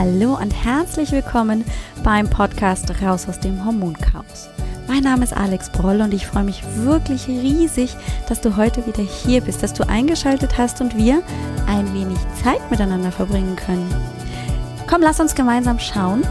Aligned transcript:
Hallo 0.00 0.38
und 0.40 0.50
herzlich 0.52 1.12
willkommen 1.12 1.62
beim 2.02 2.26
Podcast 2.26 2.90
Raus 3.02 3.28
aus 3.28 3.38
dem 3.38 3.62
Hormonchaos. 3.66 4.48
Mein 4.88 5.02
Name 5.02 5.24
ist 5.24 5.36
Alex 5.36 5.68
Broll 5.68 6.00
und 6.00 6.14
ich 6.14 6.26
freue 6.26 6.44
mich 6.44 6.62
wirklich 6.74 7.28
riesig, 7.28 7.94
dass 8.26 8.40
du 8.40 8.56
heute 8.56 8.86
wieder 8.86 9.02
hier 9.02 9.42
bist, 9.42 9.62
dass 9.62 9.74
du 9.74 9.86
eingeschaltet 9.86 10.56
hast 10.56 10.80
und 10.80 10.96
wir 10.96 11.22
ein 11.66 11.92
wenig 11.92 12.16
Zeit 12.42 12.62
miteinander 12.70 13.12
verbringen 13.12 13.56
können. 13.56 13.94
Komm, 14.86 15.02
lass 15.02 15.20
uns 15.20 15.34
gemeinsam 15.34 15.78
schauen, 15.78 16.22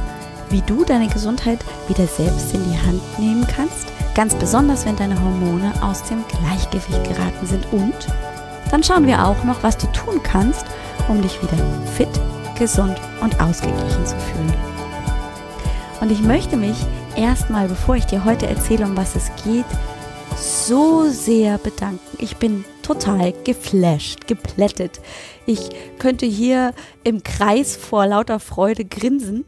wie 0.49 0.63
du 0.63 0.83
deine 0.83 1.07
Gesundheit 1.07 1.59
wieder 1.87 2.07
selbst 2.07 2.51
in 2.55 2.63
die 2.63 2.87
Hand 2.87 3.19
nehmen 3.19 3.45
kannst, 3.55 3.85
ganz 4.15 4.33
besonders 4.33 4.87
wenn 4.87 4.95
deine 4.95 5.21
Hormone 5.21 5.71
aus 5.83 6.01
dem 6.05 6.23
Gleichgewicht 6.27 7.03
geraten 7.03 7.45
sind 7.45 7.67
und 7.71 8.07
dann 8.71 8.83
schauen 8.83 9.05
wir 9.05 9.23
auch 9.27 9.43
noch, 9.43 9.61
was 9.61 9.77
du 9.77 9.85
tun 9.91 10.21
kannst, 10.23 10.65
um 11.07 11.21
dich 11.21 11.39
wieder 11.43 11.63
fit, 11.95 12.09
gesund 12.59 12.99
und 13.21 13.39
ausgeglichen 13.41 14.05
zu 14.05 14.15
fühlen. 14.19 14.53
Und 16.01 16.11
ich 16.11 16.21
möchte 16.21 16.57
mich 16.57 16.77
erstmal, 17.15 17.67
bevor 17.67 17.95
ich 17.95 18.05
dir 18.05 18.25
heute 18.25 18.47
erzähle, 18.47 18.85
um 18.85 18.95
was 18.95 19.15
es 19.15 19.31
geht, 19.43 19.65
so 20.37 21.09
sehr 21.09 21.57
bedanken. 21.57 22.17
Ich 22.19 22.37
bin 22.37 22.63
total 22.81 23.33
geflasht, 23.43 24.27
geplättet. 24.27 24.99
Ich 25.45 25.69
könnte 25.97 26.25
hier 26.25 26.73
im 27.03 27.23
Kreis 27.23 27.75
vor 27.75 28.05
lauter 28.05 28.39
Freude 28.39 28.85
grinsen, 28.85 29.45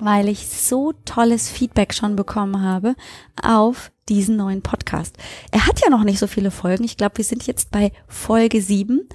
weil 0.00 0.28
ich 0.28 0.48
so 0.48 0.92
tolles 1.04 1.48
Feedback 1.48 1.92
schon 1.92 2.16
bekommen 2.16 2.62
habe 2.62 2.94
auf 3.42 3.90
diesen 4.08 4.36
neuen 4.36 4.62
Podcast. 4.62 5.16
Er 5.50 5.66
hat 5.66 5.80
ja 5.80 5.90
noch 5.90 6.04
nicht 6.04 6.18
so 6.18 6.26
viele 6.26 6.50
Folgen. 6.50 6.84
Ich 6.84 6.96
glaube, 6.96 7.18
wir 7.18 7.24
sind 7.24 7.46
jetzt 7.46 7.70
bei 7.70 7.92
Folge 8.06 8.62
7 8.62 9.08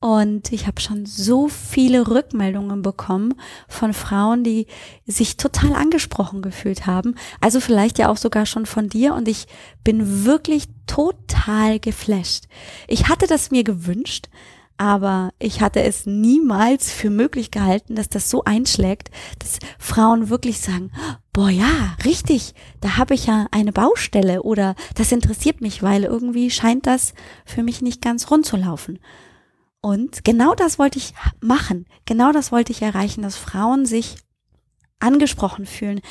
und 0.00 0.52
ich 0.52 0.68
habe 0.68 0.80
schon 0.80 1.06
so 1.06 1.48
viele 1.48 2.06
Rückmeldungen 2.06 2.82
bekommen 2.82 3.34
von 3.66 3.92
Frauen, 3.92 4.44
die 4.44 4.68
sich 5.06 5.36
total 5.36 5.72
angesprochen 5.74 6.40
gefühlt 6.40 6.86
haben. 6.86 7.16
Also 7.40 7.58
vielleicht 7.58 7.98
ja 7.98 8.08
auch 8.08 8.16
sogar 8.16 8.46
schon 8.46 8.64
von 8.64 8.88
dir. 8.88 9.14
Und 9.14 9.26
ich 9.26 9.46
bin 9.82 10.24
wirklich 10.24 10.68
total 10.86 11.80
geflasht. 11.80 12.44
Ich 12.86 13.08
hatte 13.08 13.26
das 13.26 13.50
mir 13.50 13.64
gewünscht, 13.64 14.28
aber 14.76 15.32
ich 15.40 15.60
hatte 15.60 15.82
es 15.82 16.06
niemals 16.06 16.92
für 16.92 17.10
möglich 17.10 17.50
gehalten, 17.50 17.96
dass 17.96 18.08
das 18.08 18.30
so 18.30 18.44
einschlägt, 18.44 19.10
dass 19.40 19.58
Frauen 19.80 20.28
wirklich 20.28 20.60
sagen, 20.60 20.92
boah 21.32 21.50
ja, 21.50 21.96
richtig, 22.04 22.54
da 22.80 22.98
habe 22.98 23.14
ich 23.14 23.26
ja 23.26 23.48
eine 23.50 23.72
Baustelle 23.72 24.44
oder 24.44 24.76
das 24.94 25.10
interessiert 25.10 25.60
mich, 25.60 25.82
weil 25.82 26.04
irgendwie 26.04 26.52
scheint 26.52 26.86
das 26.86 27.14
für 27.44 27.64
mich 27.64 27.82
nicht 27.82 28.00
ganz 28.00 28.30
rund 28.30 28.46
zu 28.46 28.56
laufen. 28.56 29.00
Und 29.88 30.22
genau 30.22 30.54
das 30.54 30.78
wollte 30.78 30.98
ich 30.98 31.14
machen. 31.40 31.86
Genau 32.04 32.30
das 32.30 32.52
wollte 32.52 32.72
ich 32.72 32.82
erreichen, 32.82 33.22
dass 33.22 33.38
Frauen 33.38 33.86
sich 33.86 34.16
angesprochen 34.98 35.64
fühlen, 35.64 36.02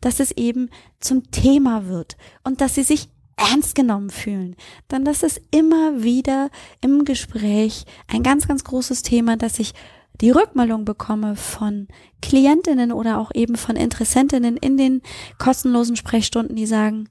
dass 0.00 0.20
es 0.20 0.30
eben 0.30 0.70
zum 1.00 1.30
Thema 1.30 1.86
wird 1.86 2.16
und 2.44 2.62
dass 2.62 2.76
sie 2.76 2.82
sich 2.82 3.10
ernst 3.36 3.74
genommen 3.74 4.08
fühlen. 4.08 4.56
Dann, 4.88 5.04
dass 5.04 5.22
es 5.22 5.38
immer 5.50 6.02
wieder 6.02 6.48
im 6.80 7.04
Gespräch 7.04 7.84
ein 8.10 8.22
ganz, 8.22 8.48
ganz 8.48 8.64
großes 8.64 9.02
Thema, 9.02 9.36
dass 9.36 9.58
ich 9.58 9.74
die 10.22 10.30
Rückmeldung 10.30 10.86
bekomme 10.86 11.36
von 11.36 11.88
Klientinnen 12.22 12.90
oder 12.90 13.18
auch 13.18 13.32
eben 13.34 13.56
von 13.56 13.76
Interessentinnen 13.76 14.56
in 14.56 14.78
den 14.78 15.02
kostenlosen 15.36 15.96
Sprechstunden, 15.96 16.56
die 16.56 16.64
sagen, 16.64 17.10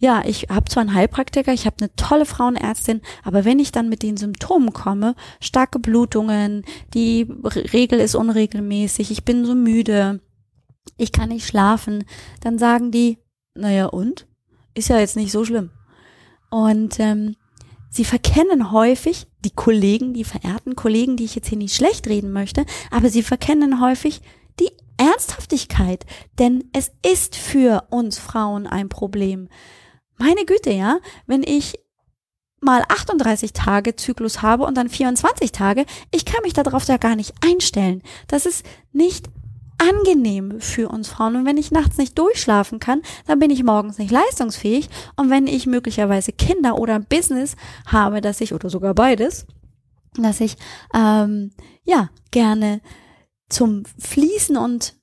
ja, 0.00 0.22
ich 0.24 0.46
habe 0.48 0.68
zwar 0.68 0.80
einen 0.80 0.94
Heilpraktiker, 0.94 1.52
ich 1.52 1.66
habe 1.66 1.76
eine 1.80 1.94
tolle 1.94 2.24
Frauenärztin, 2.24 3.02
aber 3.22 3.44
wenn 3.44 3.58
ich 3.58 3.70
dann 3.70 3.90
mit 3.90 4.02
den 4.02 4.16
Symptomen 4.16 4.72
komme, 4.72 5.14
starke 5.40 5.78
Blutungen, 5.78 6.64
die 6.94 7.26
Regel 7.72 8.00
ist 8.00 8.14
unregelmäßig, 8.14 9.10
ich 9.10 9.24
bin 9.24 9.44
so 9.44 9.54
müde, 9.54 10.20
ich 10.96 11.12
kann 11.12 11.28
nicht 11.28 11.46
schlafen, 11.46 12.04
dann 12.40 12.58
sagen 12.58 12.90
die, 12.90 13.18
naja 13.54 13.86
und? 13.86 14.26
Ist 14.74 14.88
ja 14.88 14.98
jetzt 14.98 15.16
nicht 15.16 15.32
so 15.32 15.44
schlimm. 15.44 15.70
Und 16.48 16.98
ähm, 16.98 17.36
sie 17.90 18.06
verkennen 18.06 18.72
häufig 18.72 19.26
die 19.44 19.50
Kollegen, 19.50 20.14
die 20.14 20.24
verehrten 20.24 20.76
Kollegen, 20.76 21.18
die 21.18 21.24
ich 21.24 21.34
jetzt 21.34 21.48
hier 21.48 21.58
nicht 21.58 21.76
schlecht 21.76 22.06
reden 22.06 22.32
möchte, 22.32 22.64
aber 22.90 23.10
sie 23.10 23.22
verkennen 23.22 23.82
häufig 23.82 24.22
die 24.60 24.70
Ernsthaftigkeit, 24.96 26.06
denn 26.38 26.64
es 26.72 26.90
ist 27.06 27.36
für 27.36 27.84
uns 27.90 28.18
Frauen 28.18 28.66
ein 28.66 28.88
Problem. 28.88 29.48
Meine 30.20 30.44
Güte, 30.44 30.70
ja, 30.70 30.98
wenn 31.26 31.42
ich 31.42 31.80
mal 32.60 32.84
38 32.88 33.54
Tage 33.54 33.96
Zyklus 33.96 34.42
habe 34.42 34.64
und 34.64 34.76
dann 34.76 34.90
24 34.90 35.50
Tage, 35.50 35.86
ich 36.10 36.26
kann 36.26 36.42
mich 36.42 36.52
darauf 36.52 36.84
ja 36.84 36.98
gar 36.98 37.16
nicht 37.16 37.32
einstellen. 37.42 38.02
Das 38.28 38.44
ist 38.44 38.64
nicht 38.92 39.30
angenehm 39.78 40.60
für 40.60 40.90
uns 40.90 41.08
Frauen. 41.08 41.36
Und 41.36 41.46
wenn 41.46 41.56
ich 41.56 41.70
nachts 41.70 41.96
nicht 41.96 42.18
durchschlafen 42.18 42.80
kann, 42.80 43.00
dann 43.26 43.38
bin 43.38 43.50
ich 43.50 43.64
morgens 43.64 43.96
nicht 43.96 44.10
leistungsfähig. 44.10 44.90
Und 45.16 45.30
wenn 45.30 45.46
ich 45.46 45.66
möglicherweise 45.66 46.32
Kinder 46.32 46.78
oder 46.78 46.96
ein 46.96 47.06
Business 47.06 47.56
habe, 47.86 48.20
dass 48.20 48.42
ich, 48.42 48.52
oder 48.52 48.68
sogar 48.68 48.94
beides, 48.94 49.46
dass 50.16 50.40
ich 50.40 50.56
ähm, 50.94 51.52
ja 51.84 52.10
gerne 52.30 52.82
zum 53.48 53.84
Fließen 53.98 54.58
und 54.58 54.96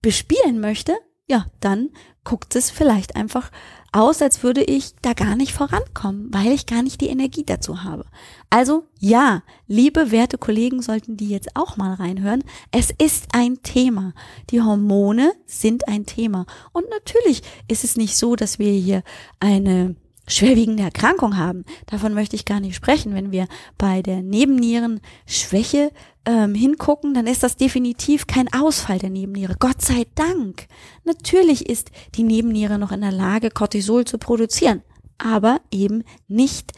bespielen 0.00 0.60
möchte, 0.60 0.96
ja, 1.26 1.46
dann 1.60 1.90
guckt 2.24 2.56
es 2.56 2.70
vielleicht 2.70 3.16
einfach 3.16 3.50
aus, 3.92 4.22
als 4.22 4.42
würde 4.42 4.62
ich 4.62 4.94
da 5.02 5.12
gar 5.12 5.36
nicht 5.36 5.52
vorankommen, 5.52 6.28
weil 6.32 6.52
ich 6.52 6.66
gar 6.66 6.82
nicht 6.82 7.00
die 7.00 7.08
Energie 7.08 7.44
dazu 7.44 7.84
habe. 7.84 8.06
Also 8.50 8.84
ja, 8.98 9.42
liebe 9.66 10.10
werte 10.10 10.38
Kollegen 10.38 10.82
sollten 10.82 11.16
die 11.16 11.28
jetzt 11.28 11.54
auch 11.54 11.76
mal 11.76 11.94
reinhören. 11.94 12.42
Es 12.70 12.90
ist 12.90 13.26
ein 13.32 13.62
Thema. 13.62 14.14
Die 14.50 14.62
Hormone 14.62 15.32
sind 15.46 15.88
ein 15.88 16.06
Thema. 16.06 16.46
Und 16.72 16.88
natürlich 16.90 17.42
ist 17.68 17.84
es 17.84 17.96
nicht 17.96 18.16
so, 18.16 18.34
dass 18.34 18.58
wir 18.58 18.72
hier 18.72 19.02
eine 19.40 19.94
schwerwiegende 20.28 20.82
Erkrankung 20.82 21.36
haben. 21.36 21.64
Davon 21.86 22.14
möchte 22.14 22.36
ich 22.36 22.44
gar 22.44 22.60
nicht 22.60 22.76
sprechen. 22.76 23.14
Wenn 23.14 23.32
wir 23.32 23.48
bei 23.76 24.02
der 24.02 24.22
Nebennierenschwäche 24.22 25.90
ähm, 26.24 26.54
hingucken, 26.54 27.14
dann 27.14 27.26
ist 27.26 27.42
das 27.42 27.56
definitiv 27.56 28.26
kein 28.26 28.52
Ausfall 28.52 28.98
der 28.98 29.10
Nebenniere. 29.10 29.56
Gott 29.58 29.82
sei 29.82 30.06
Dank. 30.14 30.66
Natürlich 31.04 31.68
ist 31.68 31.90
die 32.14 32.22
Nebenniere 32.22 32.78
noch 32.78 32.92
in 32.92 33.00
der 33.00 33.12
Lage, 33.12 33.50
Cortisol 33.50 34.04
zu 34.04 34.18
produzieren, 34.18 34.82
aber 35.18 35.60
eben 35.70 36.04
nicht 36.28 36.72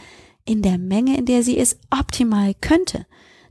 in 0.46 0.62
der 0.62 0.78
Menge, 0.78 1.16
in 1.16 1.26
der 1.26 1.42
sie 1.42 1.58
es 1.58 1.78
optimal 1.90 2.54
könnte 2.60 3.06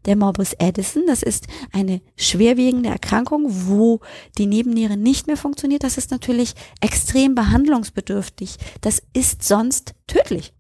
der 0.06 0.16
Morbus 0.16 0.56
Addison. 0.60 1.04
Das 1.08 1.24
ist 1.24 1.48
eine 1.72 2.02
schwerwiegende 2.16 2.90
Erkrankung, 2.90 3.46
wo 3.68 4.00
die 4.38 4.46
Nebenniere 4.46 4.98
nicht 4.98 5.28
mehr 5.28 5.38
funktioniert. 5.38 5.84
Das 5.84 5.98
ist 5.98 6.12
natürlich 6.12 6.54
extrem 6.82 7.36
behandlungsbedürftig. 7.36 8.58
Das 8.82 9.02
ist 9.14 9.44
sonst 9.44 9.94
tödlich. 10.08 10.54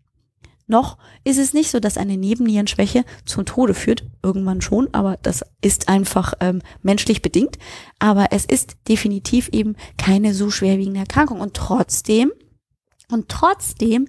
Noch 0.65 0.97
ist 1.25 1.37
es 1.37 1.53
nicht 1.53 1.69
so, 1.69 1.79
dass 1.79 1.97
eine 1.97 2.17
Nebennierenschwäche 2.17 3.03
zum 3.25 3.45
Tode 3.45 3.73
führt. 3.73 4.05
Irgendwann 4.23 4.61
schon, 4.61 4.87
aber 4.93 5.17
das 5.21 5.43
ist 5.61 5.89
einfach 5.89 6.33
ähm, 6.39 6.61
menschlich 6.81 7.21
bedingt. 7.21 7.57
Aber 7.99 8.27
es 8.31 8.45
ist 8.45 8.77
definitiv 8.87 9.49
eben 9.49 9.75
keine 9.97 10.33
so 10.33 10.49
schwerwiegende 10.49 11.01
Erkrankung. 11.01 11.41
Und 11.41 11.53
trotzdem, 11.53 12.31
und 13.11 13.27
trotzdem 13.27 14.07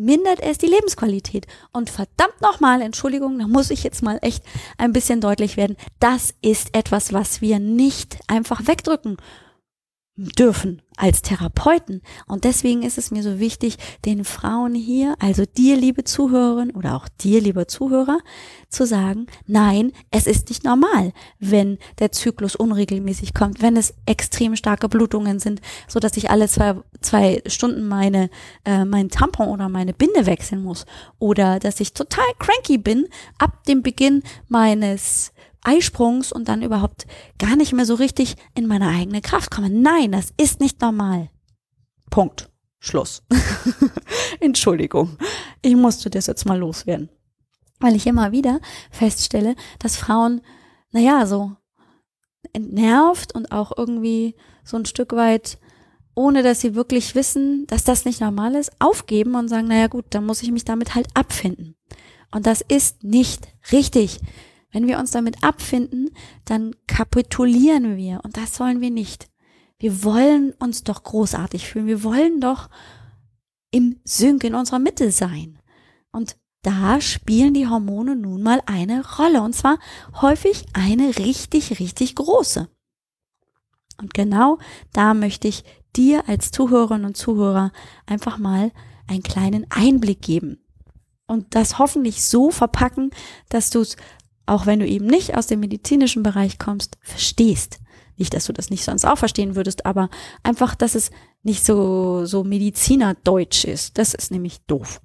mindert 0.00 0.40
es 0.40 0.58
die 0.58 0.66
Lebensqualität. 0.66 1.46
Und 1.72 1.90
verdammt 1.90 2.40
nochmal, 2.40 2.82
Entschuldigung, 2.82 3.38
da 3.38 3.46
muss 3.46 3.70
ich 3.70 3.84
jetzt 3.84 4.02
mal 4.02 4.18
echt 4.22 4.42
ein 4.78 4.92
bisschen 4.92 5.20
deutlich 5.20 5.56
werden. 5.56 5.76
Das 6.00 6.34
ist 6.42 6.74
etwas, 6.74 7.12
was 7.12 7.40
wir 7.40 7.58
nicht 7.58 8.18
einfach 8.26 8.66
wegdrücken 8.66 9.16
dürfen 10.16 10.82
als 10.96 11.22
Therapeuten. 11.22 12.02
Und 12.26 12.44
deswegen 12.44 12.82
ist 12.82 12.98
es 12.98 13.10
mir 13.10 13.22
so 13.22 13.38
wichtig, 13.38 13.76
den 14.04 14.24
Frauen 14.24 14.74
hier, 14.74 15.16
also 15.18 15.44
dir, 15.46 15.76
liebe 15.76 16.04
Zuhörerin 16.04 16.72
oder 16.72 16.94
auch 16.94 17.08
dir, 17.08 17.40
lieber 17.40 17.68
Zuhörer, 17.68 18.18
zu 18.68 18.84
sagen, 18.84 19.26
nein, 19.46 19.92
es 20.10 20.26
ist 20.26 20.50
nicht 20.50 20.62
normal, 20.62 21.12
wenn 21.38 21.78
der 22.00 22.12
Zyklus 22.12 22.54
unregelmäßig 22.54 23.32
kommt, 23.32 23.62
wenn 23.62 23.76
es 23.76 23.94
extrem 24.04 24.56
starke 24.56 24.88
Blutungen 24.88 25.38
sind, 25.38 25.62
so 25.88 26.00
dass 26.00 26.16
ich 26.16 26.30
alle 26.30 26.48
zwei, 26.48 26.76
zwei 27.00 27.42
Stunden 27.46 27.88
meine, 27.88 28.28
äh, 28.64 28.84
mein 28.84 29.08
Tampon 29.08 29.48
oder 29.48 29.70
meine 29.70 29.94
Binde 29.94 30.26
wechseln 30.26 30.62
muss 30.62 30.84
oder 31.18 31.58
dass 31.58 31.80
ich 31.80 31.94
total 31.94 32.26
cranky 32.38 32.76
bin 32.76 33.06
ab 33.38 33.64
dem 33.64 33.82
Beginn 33.82 34.22
meines 34.48 35.32
Eisprungs 35.62 36.32
und 36.32 36.48
dann 36.48 36.62
überhaupt 36.62 37.06
gar 37.38 37.56
nicht 37.56 37.72
mehr 37.72 37.86
so 37.86 37.94
richtig 37.94 38.36
in 38.54 38.66
meine 38.66 38.88
eigene 38.88 39.20
Kraft 39.20 39.50
komme. 39.50 39.70
Nein, 39.70 40.12
das 40.12 40.32
ist 40.36 40.60
nicht 40.60 40.80
normal. 40.80 41.30
Punkt. 42.10 42.50
Schluss. 42.80 43.22
Entschuldigung. 44.40 45.18
Ich 45.60 45.76
musste 45.76 46.08
das 46.08 46.26
jetzt 46.26 46.46
mal 46.46 46.58
loswerden. 46.58 47.10
Weil 47.78 47.94
ich 47.94 48.06
immer 48.06 48.32
wieder 48.32 48.60
feststelle, 48.90 49.54
dass 49.78 49.96
Frauen, 49.96 50.40
naja, 50.90 51.26
so 51.26 51.56
entnervt 52.52 53.34
und 53.34 53.52
auch 53.52 53.72
irgendwie 53.76 54.34
so 54.64 54.76
ein 54.76 54.86
Stück 54.86 55.12
weit, 55.12 55.58
ohne 56.14 56.42
dass 56.42 56.60
sie 56.60 56.74
wirklich 56.74 57.14
wissen, 57.14 57.66
dass 57.66 57.84
das 57.84 58.04
nicht 58.04 58.20
normal 58.20 58.54
ist, 58.54 58.72
aufgeben 58.78 59.34
und 59.34 59.48
sagen, 59.48 59.68
naja 59.68 59.86
gut, 59.86 60.06
dann 60.10 60.26
muss 60.26 60.42
ich 60.42 60.50
mich 60.50 60.64
damit 60.64 60.94
halt 60.94 61.08
abfinden. 61.14 61.76
Und 62.30 62.46
das 62.46 62.62
ist 62.62 63.04
nicht 63.04 63.48
richtig. 63.72 64.20
Wenn 64.72 64.86
wir 64.86 64.98
uns 64.98 65.10
damit 65.10 65.42
abfinden, 65.42 66.10
dann 66.44 66.74
kapitulieren 66.86 67.96
wir 67.96 68.20
und 68.24 68.36
das 68.36 68.54
sollen 68.54 68.80
wir 68.80 68.90
nicht. 68.90 69.28
Wir 69.78 70.04
wollen 70.04 70.52
uns 70.58 70.84
doch 70.84 71.02
großartig 71.02 71.66
fühlen. 71.66 71.86
Wir 71.86 72.04
wollen 72.04 72.40
doch 72.40 72.68
im 73.70 74.00
Sync 74.04 74.44
in 74.44 74.54
unserer 74.54 74.78
Mitte 74.78 75.10
sein. 75.10 75.58
Und 76.12 76.36
da 76.62 77.00
spielen 77.00 77.54
die 77.54 77.66
Hormone 77.66 78.14
nun 78.14 78.42
mal 78.42 78.60
eine 78.66 79.02
Rolle 79.16 79.40
und 79.40 79.54
zwar 79.54 79.78
häufig 80.20 80.66
eine 80.74 81.16
richtig, 81.18 81.80
richtig 81.80 82.14
große. 82.14 82.68
Und 83.98 84.14
genau 84.14 84.58
da 84.92 85.14
möchte 85.14 85.48
ich 85.48 85.64
dir 85.96 86.28
als 86.28 86.50
Zuhörerinnen 86.50 87.06
und 87.06 87.16
Zuhörer 87.16 87.72
einfach 88.06 88.38
mal 88.38 88.72
einen 89.06 89.22
kleinen 89.22 89.66
Einblick 89.70 90.20
geben 90.20 90.58
und 91.30 91.54
das 91.54 91.78
hoffentlich 91.78 92.24
so 92.24 92.50
verpacken, 92.50 93.10
dass 93.50 93.70
du 93.70 93.80
es, 93.80 93.96
auch 94.50 94.66
wenn 94.66 94.80
du 94.80 94.86
eben 94.86 95.06
nicht 95.06 95.36
aus 95.36 95.46
dem 95.46 95.60
medizinischen 95.60 96.22
Bereich 96.22 96.58
kommst, 96.58 96.98
verstehst. 97.02 97.78
Nicht, 98.16 98.34
dass 98.34 98.46
du 98.46 98.52
das 98.52 98.68
nicht 98.68 98.84
sonst 98.84 99.04
auch 99.04 99.16
verstehen 99.16 99.54
würdest, 99.54 99.86
aber 99.86 100.10
einfach, 100.42 100.74
dass 100.74 100.94
es 100.94 101.10
nicht 101.42 101.64
so, 101.64 102.26
so 102.26 102.44
Medizinerdeutsch 102.44 103.64
ist. 103.64 103.96
Das 103.96 104.12
ist 104.12 104.30
nämlich 104.30 104.60
doof. 104.66 105.00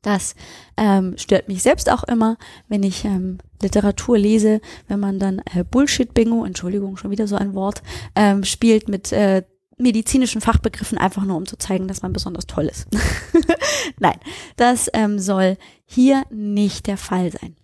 Das 0.00 0.34
ähm, 0.76 1.16
stört 1.18 1.48
mich 1.48 1.62
selbst 1.62 1.90
auch 1.90 2.04
immer, 2.04 2.36
wenn 2.68 2.82
ich 2.82 3.04
ähm, 3.04 3.38
Literatur 3.60 4.16
lese, 4.16 4.60
wenn 4.88 5.00
man 5.00 5.18
dann 5.18 5.42
äh, 5.54 5.64
Bullshit-Bingo, 5.64 6.44
Entschuldigung, 6.44 6.96
schon 6.96 7.10
wieder 7.10 7.26
so 7.26 7.36
ein 7.36 7.54
Wort, 7.54 7.82
ähm, 8.14 8.44
spielt 8.44 8.88
mit 8.88 9.12
äh, 9.12 9.42
medizinischen 9.76 10.40
Fachbegriffen, 10.40 10.98
einfach 10.98 11.24
nur 11.24 11.36
um 11.36 11.46
zu 11.46 11.56
zeigen, 11.56 11.88
dass 11.88 12.02
man 12.02 12.12
besonders 12.12 12.46
toll 12.46 12.66
ist. 12.66 12.86
Nein, 13.98 14.18
das 14.56 14.88
ähm, 14.94 15.18
soll 15.18 15.56
hier 15.84 16.22
nicht 16.30 16.86
der 16.86 16.96
Fall 16.96 17.30
sein. 17.30 17.56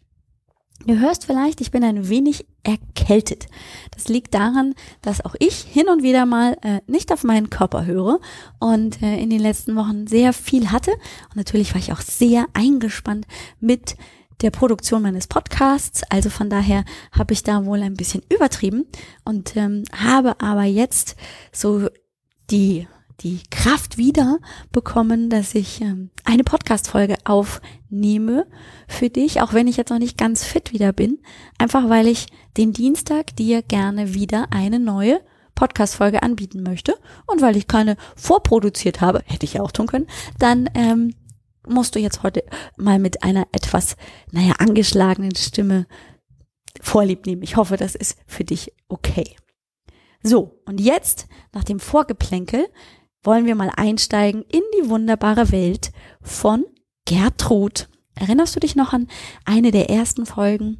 Du 0.87 0.99
hörst 0.99 1.27
vielleicht, 1.27 1.61
ich 1.61 1.71
bin 1.71 1.83
ein 1.83 2.09
wenig 2.09 2.47
erkältet. 2.63 3.47
Das 3.91 4.09
liegt 4.09 4.35
daran, 4.35 4.75
dass 5.03 5.25
auch 5.25 5.35
ich 5.39 5.57
hin 5.61 5.89
und 5.89 6.03
wieder 6.03 6.25
mal 6.25 6.57
äh, 6.63 6.81
nicht 6.87 7.13
auf 7.13 7.25
meinen 7.25 7.51
Körper 7.51 7.85
höre 7.85 8.21
und 8.61 9.03
äh, 9.03 9.19
in 9.19 9.29
den 9.29 9.41
letzten 9.41 9.75
Wochen 9.77 10.07
sehr 10.07 10.33
viel 10.33 10.71
hatte. 10.71 10.93
Und 10.93 11.37
natürlich 11.37 11.75
war 11.75 11.81
ich 11.81 11.93
auch 11.93 12.01
sehr 12.01 12.47
eingespannt 12.55 13.27
mit 13.61 13.97
der 14.41 14.51
Produktion 14.51 15.03
meines 15.03 15.27
Podcasts. 15.27 16.03
Also 16.11 16.31
von 16.31 16.49
daher 16.49 16.85
habe 17.11 17.33
ich 17.33 17.43
da 17.43 17.65
wohl 17.65 17.83
ein 17.83 17.95
bisschen 17.95 18.23
übertrieben 18.33 18.87
und 19.25 19.57
ähm, 19.57 19.83
habe 19.93 20.41
aber 20.41 20.65
jetzt 20.65 21.17
so 21.53 21.89
die 22.51 22.87
die 23.21 23.41
Kraft 23.51 23.99
wieder 23.99 24.39
bekommen, 24.71 25.29
dass 25.29 25.55
ich 25.55 25.81
ähm, 25.81 26.11
eine 26.25 26.45
Podcast-Folge 26.45 27.17
aufnehme 27.89 28.47
für 28.87 29.11
dich, 29.11 29.41
auch 29.41 29.53
wenn 29.53 29.67
ich 29.67 29.77
jetzt 29.77 29.91
noch 29.91 29.99
nicht 29.99 30.19
ganz 30.19 30.45
fit 30.45 30.73
wieder 30.73 30.93
bin. 30.93 31.19
Einfach 31.59 31.89
weil 31.89 32.07
ich 32.07 32.27
den 32.57 32.73
Dienstag 32.73 33.35
dir 33.37 33.63
gerne 33.63 34.15
wieder 34.15 34.49
eine 34.51 34.79
neue 34.79 35.21
Podcast-Folge 35.55 36.23
anbieten 36.23 36.63
möchte 36.63 36.95
und 37.27 37.43
weil 37.43 37.57
ich 37.57 37.67
keine 37.67 37.97
vorproduziert 38.15 39.01
habe, 39.01 39.23
hätte 39.25 39.45
ich 39.45 39.55
ja 39.55 39.63
auch 39.63 39.73
tun 39.73 39.87
können, 39.87 40.07
dann 40.39 40.71
ähm, 40.75 41.15
musst 41.67 41.97
du 41.97 41.99
jetzt 41.99 42.23
heute 42.23 42.45
mal 42.77 42.99
mit 42.99 43.25
einer 43.25 43.47
etwas, 43.53 43.97
naja, 44.31 44.55
angeschlagenen 44.59 45.35
Stimme 45.35 45.87
Vorlieb 46.81 47.27
nehmen. 47.27 47.43
Ich 47.43 47.57
hoffe, 47.57 47.77
das 47.77 47.97
ist 47.97 48.19
für 48.27 48.45
dich 48.45 48.73
okay. 48.89 49.35
So, 50.23 50.61
und 50.65 50.81
jetzt, 50.81 51.27
nach 51.53 51.65
dem 51.65 51.81
Vorgeplänkel, 51.81 52.69
wollen 53.25 53.47
wir 53.47 53.57
mal 53.57 53.73
einsteigen 53.77 54.43
in 54.43 54.63
die 54.79 54.89
wunderbare 54.89 55.51
Welt 55.51 55.91
von 56.23 56.65
Gertrud. 57.09 57.89
Erinnerst 58.15 58.55
du 58.55 58.61
dich 58.61 58.77
noch 58.77 58.93
an 58.93 59.09
eine 59.47 59.71
der 59.71 59.89
ersten 59.89 60.27
Folgen? 60.27 60.77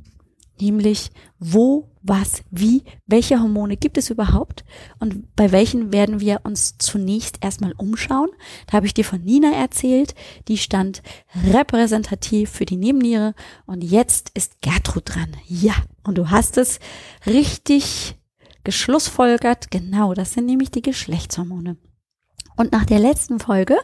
Nämlich, 0.61 1.11
wo, 1.39 1.89
was, 2.03 2.43
wie, 2.51 2.83
welche 3.07 3.41
Hormone 3.41 3.79
gibt 3.79 3.97
es 3.97 4.11
überhaupt 4.11 4.65
und 4.99 5.35
bei 5.37 5.53
welchen 5.53 5.91
werden 5.91 6.21
wir 6.21 6.41
uns 6.43 6.77
zunächst 6.77 7.43
erstmal 7.43 7.73
umschauen. 7.79 8.29
Da 8.67 8.75
habe 8.75 8.85
ich 8.85 8.93
dir 8.93 9.05
von 9.05 9.23
Nina 9.23 9.53
erzählt, 9.53 10.15
die 10.49 10.59
stand 10.59 11.03
repräsentativ 11.51 12.51
für 12.51 12.67
die 12.67 12.77
Nebenniere 12.77 13.35
und 13.65 13.83
jetzt 13.83 14.31
ist 14.35 14.61
Gertrud 14.61 15.05
dran. 15.07 15.35
Ja, 15.47 15.77
und 16.03 16.19
du 16.19 16.31
hast 16.31 16.59
es 16.59 16.79
richtig 17.25 18.17
geschlussfolgert. 18.65 19.71
Genau, 19.71 20.13
das 20.13 20.35
sind 20.35 20.45
nämlich 20.45 20.71
die 20.73 20.83
Geschlechtshormone. 20.83 21.79
Und 22.57 22.73
nach 22.73 22.85
der 22.85 22.99
letzten 22.99 23.39
Folge, 23.39 23.79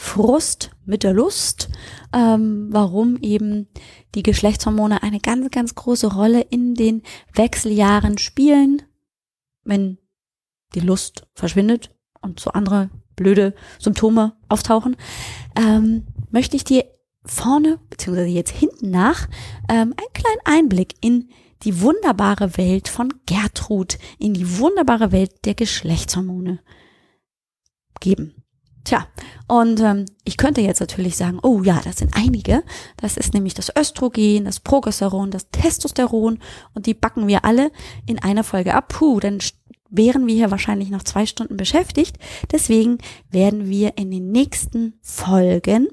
Frust 0.00 0.70
mit 0.86 1.02
der 1.02 1.12
Lust, 1.12 1.68
ähm, 2.12 2.68
warum 2.70 3.16
eben 3.16 3.66
die 4.14 4.22
Geschlechtshormone 4.22 5.02
eine 5.02 5.18
ganz, 5.18 5.50
ganz 5.50 5.74
große 5.74 6.14
Rolle 6.14 6.40
in 6.40 6.76
den 6.76 7.02
Wechseljahren 7.34 8.16
spielen, 8.16 8.82
wenn 9.64 9.98
die 10.76 10.80
Lust 10.80 11.26
verschwindet 11.34 11.90
und 12.22 12.38
so 12.38 12.50
andere 12.50 12.90
blöde 13.16 13.54
Symptome 13.80 14.36
auftauchen, 14.48 14.96
ähm, 15.56 16.06
möchte 16.30 16.54
ich 16.54 16.62
dir 16.62 16.84
vorne, 17.24 17.80
beziehungsweise 17.90 18.28
jetzt 18.28 18.52
hinten 18.52 18.90
nach, 18.90 19.28
ähm, 19.68 19.94
einen 19.96 20.12
kleinen 20.14 20.40
Einblick 20.44 20.94
in 21.00 21.28
die 21.64 21.80
wunderbare 21.80 22.56
Welt 22.56 22.86
von 22.86 23.12
Gertrud, 23.26 23.98
in 24.20 24.32
die 24.32 24.58
wunderbare 24.58 25.10
Welt 25.10 25.44
der 25.44 25.54
Geschlechtshormone 25.54 26.60
geben. 27.98 28.44
Tja, 28.88 29.06
und 29.48 29.80
ähm, 29.80 30.06
ich 30.24 30.38
könnte 30.38 30.62
jetzt 30.62 30.80
natürlich 30.80 31.14
sagen, 31.14 31.40
oh 31.42 31.62
ja, 31.62 31.78
das 31.84 31.98
sind 31.98 32.16
einige. 32.16 32.62
Das 32.96 33.18
ist 33.18 33.34
nämlich 33.34 33.52
das 33.52 33.70
Östrogen, 33.76 34.46
das 34.46 34.60
Progesteron, 34.60 35.30
das 35.30 35.50
Testosteron 35.50 36.38
und 36.72 36.86
die 36.86 36.94
backen 36.94 37.26
wir 37.26 37.44
alle 37.44 37.70
in 38.06 38.18
einer 38.18 38.44
Folge 38.44 38.72
ab. 38.72 38.88
Puh, 38.88 39.20
dann 39.20 39.40
wären 39.90 40.26
wir 40.26 40.34
hier 40.34 40.50
wahrscheinlich 40.50 40.88
noch 40.88 41.02
zwei 41.02 41.26
Stunden 41.26 41.58
beschäftigt. 41.58 42.16
Deswegen 42.50 42.96
werden 43.30 43.68
wir 43.68 43.98
in 43.98 44.10
den 44.10 44.30
nächsten 44.30 44.94
Folgen 45.02 45.88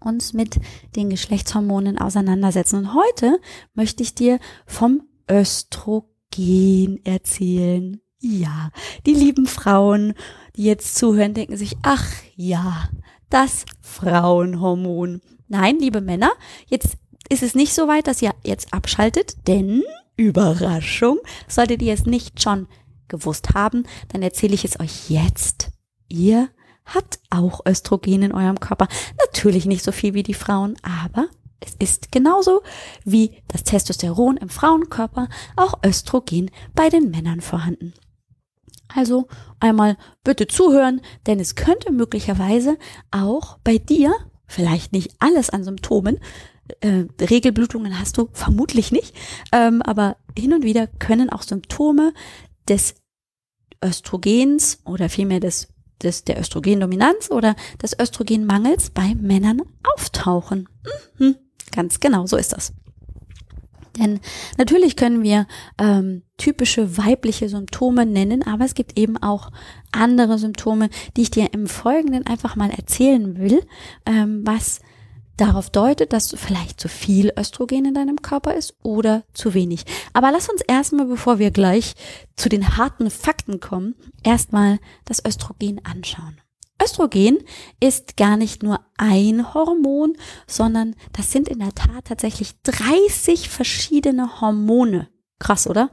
uns 0.00 0.32
mit 0.32 0.58
den 0.96 1.10
Geschlechtshormonen 1.10 1.98
auseinandersetzen. 1.98 2.76
Und 2.76 2.94
heute 2.94 3.38
möchte 3.74 4.02
ich 4.02 4.14
dir 4.14 4.38
vom 4.64 5.02
Östrogen 5.30 7.04
erzählen. 7.04 8.00
Ja, 8.20 8.70
die 9.06 9.12
lieben 9.12 9.46
Frauen, 9.46 10.14
die 10.58 10.64
jetzt 10.64 10.96
zuhören, 10.96 11.34
denken 11.34 11.56
sich, 11.56 11.76
ach 11.82 12.04
ja, 12.34 12.88
das 13.30 13.64
Frauenhormon. 13.80 15.22
Nein, 15.46 15.78
liebe 15.78 16.00
Männer, 16.00 16.32
jetzt 16.66 16.98
ist 17.28 17.42
es 17.42 17.54
nicht 17.54 17.72
so 17.72 17.86
weit, 17.88 18.08
dass 18.08 18.20
ihr 18.20 18.34
jetzt 18.44 18.74
abschaltet, 18.74 19.36
denn 19.46 19.84
Überraschung, 20.16 21.18
solltet 21.46 21.80
ihr 21.80 21.94
es 21.94 22.06
nicht 22.06 22.42
schon 22.42 22.66
gewusst 23.06 23.54
haben, 23.54 23.84
dann 24.08 24.22
erzähle 24.22 24.54
ich 24.54 24.64
es 24.64 24.80
euch 24.80 25.08
jetzt. 25.08 25.70
Ihr 26.08 26.48
habt 26.84 27.20
auch 27.30 27.64
Östrogen 27.64 28.22
in 28.22 28.32
eurem 28.32 28.58
Körper. 28.58 28.88
Natürlich 29.26 29.64
nicht 29.64 29.84
so 29.84 29.92
viel 29.92 30.14
wie 30.14 30.24
die 30.24 30.34
Frauen, 30.34 30.74
aber 30.82 31.28
es 31.60 31.74
ist 31.78 32.10
genauso 32.10 32.62
wie 33.04 33.42
das 33.46 33.62
Testosteron 33.62 34.36
im 34.36 34.48
Frauenkörper 34.48 35.28
auch 35.54 35.78
Östrogen 35.84 36.50
bei 36.74 36.88
den 36.88 37.10
Männern 37.10 37.40
vorhanden. 37.40 37.94
Also 38.94 39.28
einmal 39.60 39.96
bitte 40.24 40.46
zuhören, 40.46 41.00
denn 41.26 41.40
es 41.40 41.54
könnte 41.54 41.92
möglicherweise 41.92 42.78
auch 43.10 43.58
bei 43.64 43.78
dir, 43.78 44.12
vielleicht 44.46 44.92
nicht 44.92 45.14
alles 45.18 45.50
an 45.50 45.64
Symptomen, 45.64 46.18
äh, 46.80 47.04
Regelblutungen 47.20 47.98
hast 47.98 48.18
du 48.18 48.28
vermutlich 48.32 48.92
nicht, 48.92 49.14
ähm, 49.52 49.82
aber 49.82 50.16
hin 50.36 50.52
und 50.52 50.64
wieder 50.64 50.86
können 50.86 51.30
auch 51.30 51.42
Symptome 51.42 52.12
des 52.68 52.94
Östrogens 53.82 54.80
oder 54.84 55.08
vielmehr 55.08 55.40
des, 55.40 55.68
des 56.02 56.24
der 56.24 56.40
Östrogendominanz 56.40 57.30
oder 57.30 57.56
des 57.82 57.98
Östrogenmangels 57.98 58.90
bei 58.90 59.14
Männern 59.14 59.62
auftauchen. 59.94 60.68
Mhm, 61.18 61.36
ganz 61.72 62.00
genau, 62.00 62.26
so 62.26 62.36
ist 62.36 62.52
das. 62.52 62.72
Denn 63.98 64.20
natürlich 64.56 64.96
können 64.96 65.22
wir 65.22 65.46
ähm, 65.78 66.22
typische 66.36 66.96
weibliche 66.96 67.48
Symptome 67.48 68.06
nennen, 68.06 68.42
aber 68.42 68.64
es 68.64 68.74
gibt 68.74 68.98
eben 68.98 69.16
auch 69.16 69.50
andere 69.92 70.38
Symptome, 70.38 70.88
die 71.16 71.22
ich 71.22 71.30
dir 71.30 71.52
im 71.52 71.66
Folgenden 71.66 72.26
einfach 72.26 72.56
mal 72.56 72.70
erzählen 72.70 73.38
will, 73.38 73.62
ähm, 74.06 74.42
was 74.44 74.80
darauf 75.36 75.70
deutet, 75.70 76.12
dass 76.12 76.34
vielleicht 76.36 76.80
zu 76.80 76.88
viel 76.88 77.32
Östrogen 77.38 77.86
in 77.86 77.94
deinem 77.94 78.20
Körper 78.22 78.54
ist 78.54 78.74
oder 78.82 79.24
zu 79.32 79.54
wenig. 79.54 79.84
Aber 80.12 80.30
lass 80.32 80.48
uns 80.48 80.60
erstmal, 80.62 81.06
bevor 81.06 81.38
wir 81.38 81.50
gleich 81.50 81.94
zu 82.36 82.48
den 82.48 82.76
harten 82.76 83.10
Fakten 83.10 83.60
kommen, 83.60 83.94
erstmal 84.22 84.78
das 85.04 85.24
Östrogen 85.24 85.80
anschauen. 85.84 86.40
Östrogen 86.82 87.38
ist 87.80 88.16
gar 88.16 88.36
nicht 88.36 88.62
nur 88.62 88.80
ein 88.96 89.52
Hormon, 89.52 90.16
sondern 90.46 90.94
das 91.12 91.32
sind 91.32 91.48
in 91.48 91.58
der 91.58 91.74
Tat 91.74 92.06
tatsächlich 92.06 92.60
30 92.62 93.48
verschiedene 93.48 94.40
Hormone. 94.40 95.08
Krass, 95.38 95.66
oder? 95.66 95.90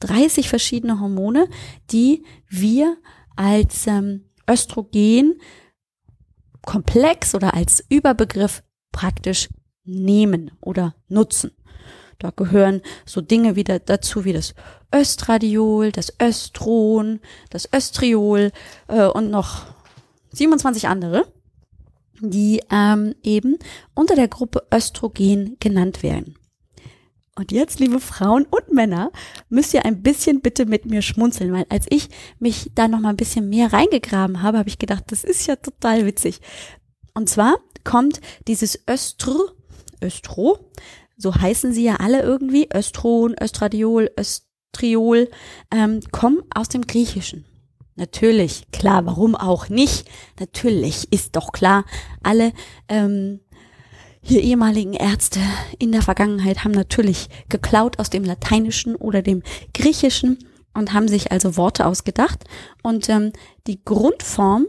30 0.00 0.48
verschiedene 0.48 1.00
Hormone, 1.00 1.48
die 1.90 2.24
wir 2.48 2.96
als 3.36 3.86
ähm, 3.86 4.30
Östrogen 4.48 5.40
komplex 6.62 7.34
oder 7.34 7.54
als 7.54 7.84
Überbegriff 7.88 8.62
praktisch 8.92 9.48
nehmen 9.84 10.50
oder 10.60 10.94
nutzen. 11.08 11.52
Da 12.18 12.30
gehören 12.30 12.82
so 13.06 13.20
Dinge 13.20 13.54
wieder 13.54 13.78
dazu 13.78 14.24
wie 14.24 14.32
das 14.32 14.54
Östradiol, 14.94 15.92
das 15.92 16.12
Östron, 16.20 17.20
das 17.50 17.68
Östriol 17.72 18.50
äh, 18.88 19.06
und 19.06 19.30
noch 19.30 19.66
27 20.32 20.88
andere, 20.88 21.32
die 22.20 22.60
ähm, 22.70 23.14
eben 23.22 23.58
unter 23.94 24.14
der 24.14 24.28
Gruppe 24.28 24.66
Östrogen 24.72 25.56
genannt 25.60 26.02
werden. 26.02 26.34
Und 27.38 27.52
jetzt, 27.52 27.78
liebe 27.78 28.00
Frauen 28.00 28.46
und 28.50 28.72
Männer, 28.72 29.12
müsst 29.48 29.72
ihr 29.72 29.84
ein 29.84 30.02
bisschen 30.02 30.40
bitte 30.40 30.66
mit 30.66 30.86
mir 30.86 31.02
schmunzeln, 31.02 31.52
weil 31.52 31.66
als 31.68 31.86
ich 31.88 32.08
mich 32.40 32.72
da 32.74 32.88
noch 32.88 32.98
mal 32.98 33.10
ein 33.10 33.16
bisschen 33.16 33.48
mehr 33.48 33.72
reingegraben 33.72 34.42
habe, 34.42 34.58
habe 34.58 34.68
ich 34.68 34.78
gedacht, 34.78 35.04
das 35.06 35.22
ist 35.22 35.46
ja 35.46 35.54
total 35.54 36.04
witzig. 36.04 36.40
Und 37.14 37.28
zwar 37.28 37.58
kommt 37.84 38.20
dieses 38.48 38.80
Östr, 38.88 39.36
Östro, 40.00 40.58
so 41.16 41.34
heißen 41.34 41.72
sie 41.72 41.84
ja 41.84 41.96
alle 41.96 42.22
irgendwie, 42.22 42.68
Östron, 42.72 43.36
Östradiol, 43.40 44.10
Östriol, 44.18 45.30
ähm, 45.72 46.00
kommen 46.10 46.42
aus 46.52 46.68
dem 46.68 46.88
Griechischen. 46.88 47.44
Natürlich, 47.98 48.70
klar, 48.70 49.04
warum 49.06 49.34
auch 49.34 49.68
nicht? 49.68 50.08
Natürlich 50.38 51.12
ist 51.12 51.34
doch 51.34 51.50
klar, 51.50 51.84
alle 52.22 52.52
ähm, 52.88 53.40
hier 54.22 54.40
ehemaligen 54.40 54.92
Ärzte 54.92 55.40
in 55.80 55.90
der 55.90 56.02
Vergangenheit 56.02 56.62
haben 56.62 56.70
natürlich 56.70 57.28
geklaut 57.48 57.98
aus 57.98 58.08
dem 58.08 58.22
Lateinischen 58.22 58.94
oder 58.94 59.20
dem 59.20 59.42
Griechischen 59.74 60.38
und 60.74 60.92
haben 60.92 61.08
sich 61.08 61.32
also 61.32 61.56
Worte 61.56 61.86
ausgedacht. 61.86 62.44
Und 62.84 63.08
ähm, 63.08 63.32
die 63.66 63.84
Grundform 63.84 64.68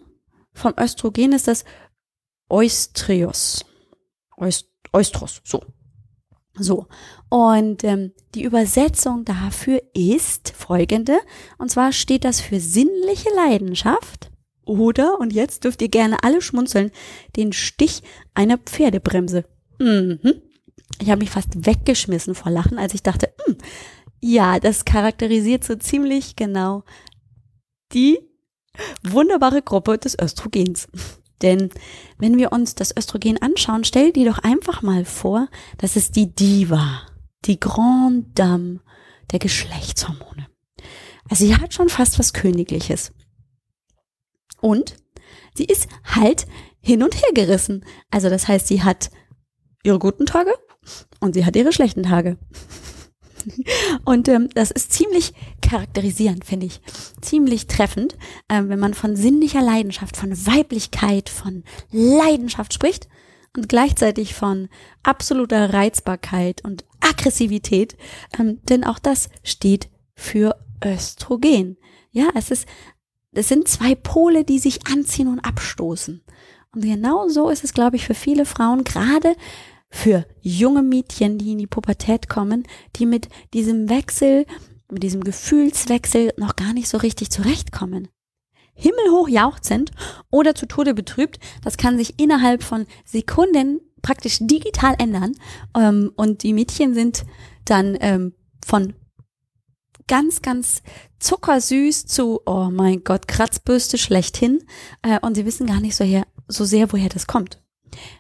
vom 0.51 0.74
Östrogen 0.79 1.33
ist 1.33 1.48
das 1.48 1.65
Eustrios. 2.50 3.63
Eustros, 4.91 5.41
so. 5.43 5.62
So. 6.60 6.88
Und 7.30 7.84
ähm, 7.84 8.12
die 8.36 8.44
Übersetzung 8.44 9.25
dafür 9.25 9.82
ist 9.94 10.54
folgende. 10.56 11.20
Und 11.58 11.72
zwar 11.72 11.92
steht 11.92 12.25
das 12.25 12.42
für 12.42 12.60
sinnliche 12.60 13.30
Leidenschaft 13.36 14.32
oder, 14.66 15.20
und 15.20 15.34
jetzt 15.34 15.63
dürft 15.63 15.82
ihr 15.82 15.89
gerne 15.89 16.24
alle 16.24 16.42
schmunzeln, 16.42 16.92
den 17.36 17.54
Stich 17.54 18.04
einer 18.36 18.58
Pferdebremse. 18.58 19.46
Mhm. 19.80 20.20
Ich 21.01 21.10
habe 21.10 21.20
mich 21.20 21.30
fast 21.30 21.66
weggeschmissen 21.66 22.36
vor 22.36 22.51
Lachen, 22.51 22.78
als 22.78 22.94
ich 22.94 23.01
dachte, 23.01 23.34
mh, 23.48 23.54
hm, 23.54 23.58
ja, 24.22 24.60
das 24.60 24.86
charakterisiert 24.86 25.63
so 25.63 25.75
ziemlich 25.75 26.36
genau 26.36 26.84
die 27.94 28.20
wunderbare 29.04 29.62
Gruppe 29.62 29.98
des 29.98 30.18
Östrogens. 30.20 30.88
Denn 31.41 31.69
wenn 32.17 32.38
wir 32.38 32.51
uns 32.51 32.75
das 32.75 32.96
Östrogen 32.96 33.41
anschauen, 33.41 33.84
stell 33.84 34.12
dir 34.12 34.29
doch 34.29 34.39
einfach 34.39 34.81
mal 34.81 35.05
vor, 35.05 35.48
das 35.77 35.96
ist 35.96 36.15
die 36.15 36.34
Diva, 36.34 37.01
die 37.46 37.60
Grande 37.60 38.27
Dame 38.34 38.81
der 39.31 39.39
Geschlechtshormone. 39.39 40.48
Also 41.29 41.46
sie 41.46 41.55
hat 41.55 41.74
schon 41.74 41.89
fast 41.89 42.19
was 42.19 42.34
Königliches. 42.34 43.13
Und 44.62 44.98
sie 45.55 45.65
ist 45.65 45.88
halt 46.03 46.48
hin 46.81 47.03
und 47.03 47.15
her 47.15 47.31
gerissen. 47.34 47.86
Also 48.10 48.29
das 48.29 48.48
heißt, 48.48 48.67
sie 48.67 48.84
hat 48.84 49.10
ihre 49.84 50.00
guten 50.00 50.25
Tage 50.25 50.53
und 51.19 51.34
sie 51.34 51.46
hat 51.46 51.55
ihre 51.55 51.72
schlechten 51.72 52.03
Tage. 52.03 52.38
Und 54.05 54.27
ähm, 54.27 54.50
das 54.53 54.72
ist 54.72 54.91
ziemlich 54.91 55.34
charakterisierend, 55.62 56.46
finde 56.46 56.67
ich. 56.67 56.81
Ziemlich 57.22 57.67
treffend, 57.67 58.17
ähm, 58.50 58.69
wenn 58.69 58.79
man 58.79 58.93
von 58.93 59.15
sinnlicher 59.15 59.62
Leidenschaft, 59.62 60.17
von 60.17 60.31
Weiblichkeit, 60.46 61.29
von 61.29 61.63
Leidenschaft 61.91 62.74
spricht 62.74 63.08
und 63.55 63.69
gleichzeitig 63.69 64.34
von 64.34 64.69
absoluter 65.03 65.74
Reizbarkeit 65.74 66.63
und 66.63 66.86
Aggressivität. 67.00 67.98
Ähm, 68.39 68.60
denn 68.63 68.84
auch 68.84 69.00
das 69.00 69.29
steht 69.43 69.89
für 70.15 70.55
Östrogen. 70.84 71.77
Ja, 72.12 72.29
es 72.36 72.51
ist 72.51 72.67
es 73.31 73.48
sind 73.48 73.67
zwei 73.67 73.96
Pole, 73.96 74.43
die 74.43 74.60
sich 74.60 74.88
anziehen 74.88 75.27
und 75.27 75.39
abstoßen. 75.39 76.22
Und 76.74 76.81
genau 76.81 77.27
so 77.29 77.50
ist 77.50 77.63
es, 77.63 77.74
glaube 77.74 77.96
ich, 77.96 78.05
für 78.05 78.13
viele 78.13 78.46
Frauen, 78.46 78.84
gerade 78.84 79.36
für 79.89 80.25
junge 80.41 80.84
Mädchen, 80.84 81.38
die 81.38 81.51
in 81.53 81.58
die 81.58 81.67
Pubertät 81.67 82.29
kommen, 82.29 82.63
die 82.96 83.05
mit 83.05 83.29
diesem 83.53 83.89
Wechsel, 83.89 84.46
mit 84.91 85.03
diesem 85.03 85.24
Gefühlswechsel 85.24 86.34
noch 86.38 86.55
gar 86.55 86.74
nicht 86.74 86.89
so 86.89 86.98
richtig 86.98 87.29
zurechtkommen. 87.31 88.08
Himmelhoch 88.74 89.27
jauchzend 89.27 89.91
oder 90.31 90.55
zu 90.55 90.65
Tode 90.65 90.93
betrübt, 90.93 91.39
das 91.63 91.77
kann 91.77 91.98
sich 91.98 92.19
innerhalb 92.19 92.63
von 92.63 92.86
Sekunden 93.03 93.81
praktisch 94.01 94.38
digital 94.39 94.96
ändern. 95.00 95.34
Ähm, 95.75 96.12
und 96.15 96.43
die 96.43 96.53
Mädchen 96.53 96.93
sind 96.93 97.25
dann 97.65 97.98
ähm, 98.00 98.34
von 98.65 98.93
ganz, 100.08 100.41
ganz 100.41 100.81
zuckersüß 101.19 102.05
zu, 102.05 102.41
oh 102.46 102.69
mein 102.72 103.03
Gott, 103.03 103.27
Kratzbürste 103.27 103.98
schlechthin. 103.98 104.63
Äh, 105.01 105.19
und 105.19 105.36
sie 105.36 105.46
wissen 105.46 105.67
gar 105.67 105.81
nicht 105.81 105.96
so, 105.96 106.05
her, 106.05 106.25
so 106.48 106.63
sehr, 106.63 106.91
woher 106.93 107.10
das 107.10 107.27
kommt. 107.27 107.62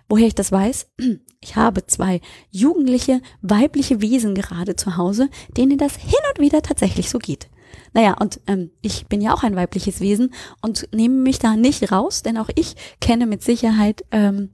Woher 0.07 0.27
ich 0.27 0.35
das 0.35 0.51
weiß? 0.51 0.87
Ich 1.41 1.55
habe 1.55 1.87
zwei 1.87 2.19
jugendliche, 2.51 3.21
weibliche 3.41 4.01
Wesen 4.01 4.35
gerade 4.35 4.75
zu 4.75 4.97
Hause, 4.97 5.29
denen 5.55 5.77
das 5.77 5.95
hin 5.95 6.19
und 6.35 6.43
wieder 6.43 6.61
tatsächlich 6.61 7.09
so 7.09 7.17
geht. 7.17 7.49
Naja, 7.93 8.15
und 8.19 8.41
ähm, 8.47 8.71
ich 8.81 9.07
bin 9.07 9.21
ja 9.21 9.33
auch 9.33 9.43
ein 9.43 9.55
weibliches 9.55 10.01
Wesen 10.01 10.33
und 10.61 10.89
nehme 10.93 11.15
mich 11.15 11.39
da 11.39 11.55
nicht 11.55 11.93
raus, 11.93 12.23
denn 12.23 12.37
auch 12.37 12.49
ich 12.55 12.75
kenne 12.99 13.25
mit 13.25 13.41
Sicherheit 13.41 14.03
ähm, 14.11 14.49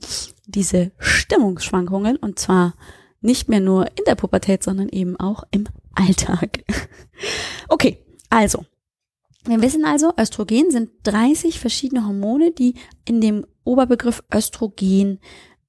diese 0.46 0.92
Stimmungsschwankungen 1.00 2.18
und 2.18 2.38
zwar 2.38 2.76
nicht 3.22 3.50
mehr 3.50 3.60
nur 3.60 3.88
in 3.98 4.04
der 4.06 4.16
Pubertät, 4.16 4.64
sondern 4.64 4.90
eben 4.90 5.20
auch 5.20 5.44
im 5.52 5.66
Alltag. 5.96 6.64
okay, 7.68 8.00
also. 8.30 8.66
Wir 9.48 9.62
wissen 9.62 9.86
also, 9.86 10.12
Östrogen 10.20 10.72
sind 10.72 10.90
30 11.04 11.60
verschiedene 11.60 12.06
Hormone, 12.06 12.52
die 12.52 12.76
in 13.08 13.22
dem 13.22 13.46
Oberbegriff 13.64 14.24
Östrogen 14.34 15.20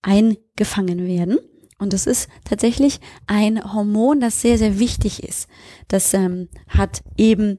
eingefangen 0.01 1.07
werden. 1.07 1.39
Und 1.79 1.93
das 1.93 2.07
ist 2.07 2.29
tatsächlich 2.45 3.01
ein 3.27 3.73
Hormon, 3.75 4.21
das 4.21 4.41
sehr, 4.41 4.57
sehr 4.57 4.79
wichtig 4.79 5.23
ist. 5.23 5.49
Das 5.89 6.15
ähm, 6.15 6.49
hat 6.69 7.03
eben 7.19 7.59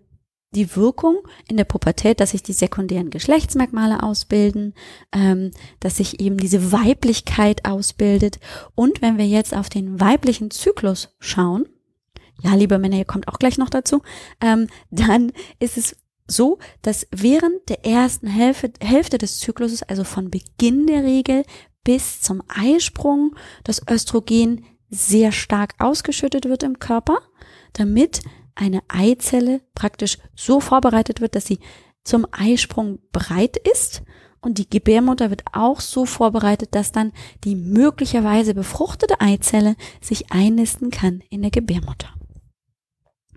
die 0.56 0.76
Wirkung 0.76 1.20
in 1.48 1.58
der 1.58 1.66
Pubertät, 1.66 2.20
dass 2.20 2.32
sich 2.32 2.42
die 2.42 2.54
sekundären 2.54 3.12
Geschlechtsmerkmale 3.12 4.02
ausbilden, 4.02 4.74
ähm, 5.14 5.52
dass 5.80 5.98
sich 5.98 6.20
eben 6.20 6.38
diese 6.38 6.72
Weiblichkeit 6.72 7.66
ausbildet. 7.66 8.40
Und 8.74 9.04
wenn 9.04 9.20
wir 9.20 9.28
jetzt 9.28 9.56
auf 9.56 9.70
den 9.70 10.00
weiblichen 10.00 10.50
Zyklus 10.50 11.16
schauen, 11.20 11.68
ja, 12.42 12.56
liebe 12.56 12.80
Männer, 12.80 12.98
ihr 12.98 13.06
kommt 13.06 13.28
auch 13.28 13.40
gleich 13.40 13.58
noch 13.58 13.70
dazu, 13.70 14.02
ähm, 14.42 14.68
dann 14.90 15.32
ist 15.60 15.78
es 15.78 15.96
so, 16.28 16.60
dass 16.82 17.08
während 17.12 17.70
der 17.70 17.86
ersten 17.86 18.28
Hälfte, 18.28 18.72
Hälfte 18.82 19.18
des 19.18 19.40
Zykluses, 19.40 19.84
also 19.84 20.04
von 20.04 20.30
Beginn 20.30 20.88
der 20.88 21.04
Regel 21.04 21.44
bis 21.84 22.22
zum 22.22 22.44
Eisprung, 22.48 23.36
das 23.64 23.82
Östrogen 23.90 24.66
sehr 24.90 25.32
stark 25.32 25.76
ausgeschüttet 25.80 26.46
wird 26.46 26.64
im 26.64 26.80
Körper, 26.80 27.20
damit 27.74 28.22
eine 28.56 28.82
Eizelle 28.88 29.62
praktisch 29.76 30.18
so 30.36 30.60
vorbereitet 30.60 31.22
wird, 31.22 31.36
dass 31.36 31.46
sie 31.46 31.60
zum 32.04 32.26
Eisprung 32.32 33.00
bereit 33.12 33.58
ist 33.58 34.02
und 34.42 34.58
die 34.58 34.70
Gebärmutter 34.70 35.30
wird 35.30 35.44
auch 35.52 35.82
so 35.82 36.06
vorbereitet, 36.06 36.74
dass 36.74 36.92
dann 36.92 37.12
die 37.44 37.56
möglicherweise 37.56 38.54
befruchtete 38.54 39.20
Eizelle 39.20 39.76
sich 40.02 40.32
einnisten 40.32 40.90
kann 40.90 41.22
in 41.30 41.42
der 41.42 41.52
Gebärmutter. 41.52 42.14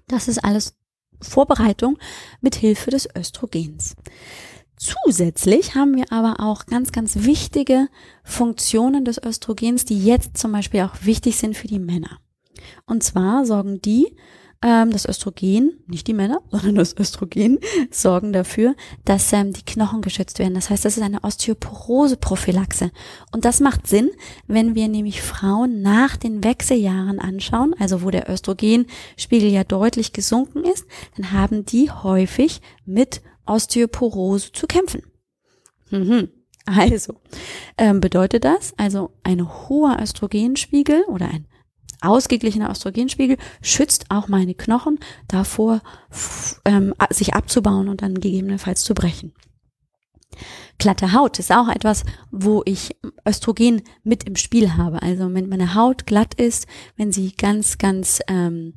Das 0.07 0.29
ist 0.29 0.39
alles 0.45 0.80
Vorbereitung 1.21 1.99
mit 2.41 2.55
Hilfe 2.55 2.91
des 2.91 3.09
Östrogens. 3.17 3.97
Zusätzlich 4.77 5.75
haben 5.75 5.95
wir 5.95 6.11
aber 6.11 6.43
auch 6.43 6.65
ganz, 6.65 6.91
ganz 6.91 7.25
wichtige 7.25 7.89
Funktionen 8.25 9.05
des 9.05 9.23
Östrogens, 9.23 9.85
die 9.85 10.03
jetzt 10.03 10.39
zum 10.39 10.53
Beispiel 10.53 10.81
auch 10.81 10.95
wichtig 11.03 11.37
sind 11.37 11.55
für 11.55 11.67
die 11.69 11.79
Männer. 11.79 12.19
Und 12.87 13.03
zwar 13.03 13.45
sorgen 13.45 13.83
die 13.83 14.17
ähm, 14.63 14.91
das 14.91 15.07
Östrogen, 15.07 15.73
nicht 15.87 16.07
die 16.07 16.15
Männer, 16.15 16.43
sondern 16.51 16.75
das 16.75 16.97
Östrogen, 16.97 17.59
sorgen 17.91 18.33
dafür, 18.33 18.75
dass 19.05 19.33
ähm, 19.33 19.53
die 19.53 19.65
Knochen 19.65 20.03
geschützt 20.03 20.39
werden. 20.39 20.55
Das 20.55 20.71
heißt, 20.71 20.85
das 20.85 20.97
ist 20.97 21.03
eine 21.03 21.23
Osteoporose-Prophylaxe. 21.23 22.91
Und 23.33 23.45
das 23.45 23.61
macht 23.61 23.87
Sinn, 23.87 24.11
wenn 24.47 24.75
wir 24.75 24.89
nämlich 24.89 25.23
Frauen 25.23 25.83
nach 25.83 26.17
den 26.17 26.45
Wechseljahren 26.45 27.19
anschauen, 27.19 27.75
also 27.79 28.03
wo 28.03 28.11
der 28.11 28.29
Östrogenspiegel 28.29 29.51
ja 29.51 29.65
deutlich 29.65 30.13
gesunken 30.13 30.65
ist, 30.65 30.87
dann 31.17 31.33
haben 31.33 31.65
die 31.65 31.91
häufig 31.91 32.61
mit 32.85 33.23
Osteoporose 33.47 34.53
zu 34.53 34.67
kämpfen. 34.67 35.03
Mhm. 35.91 36.29
Also, 36.67 37.15
ähm, 37.79 38.01
bedeutet 38.01 38.45
das, 38.45 38.75
also 38.77 39.11
ein 39.25 39.49
hoher 39.69 39.99
Östrogenspiegel 40.01 41.05
oder 41.09 41.27
ein 41.27 41.47
ausgeglichener 42.03 42.71
Östrogenspiegel 42.71 43.37
schützt 43.63 44.07
auch 44.11 44.29
meine 44.29 44.55
Knochen 44.55 44.99
davor, 45.29 45.81
ähm, 46.65 46.95
sich 47.11 47.35
abzubauen 47.35 47.89
und 47.89 48.03
dann 48.03 48.15
gegebenenfalls 48.15 48.85
zu 48.85 48.95
brechen. 48.95 49.33
Glatte 50.79 51.13
Haut 51.13 51.39
ist 51.39 51.53
auch 51.53 51.69
etwas, 51.69 52.05
wo 52.31 52.63
ich 52.65 52.97
Östrogen 53.29 53.83
mit 54.03 54.25
im 54.25 54.37
Spiel 54.37 54.77
habe. 54.77 55.03
Also 55.03 55.33
wenn 55.35 55.49
meine 55.49 55.75
Haut 55.75 56.07
glatt 56.07 56.35
ist, 56.35 56.67
wenn 56.97 57.13
sie 57.13 57.33
ganz, 57.33 57.79
ganz 57.79 58.21
ähm, 58.29 58.75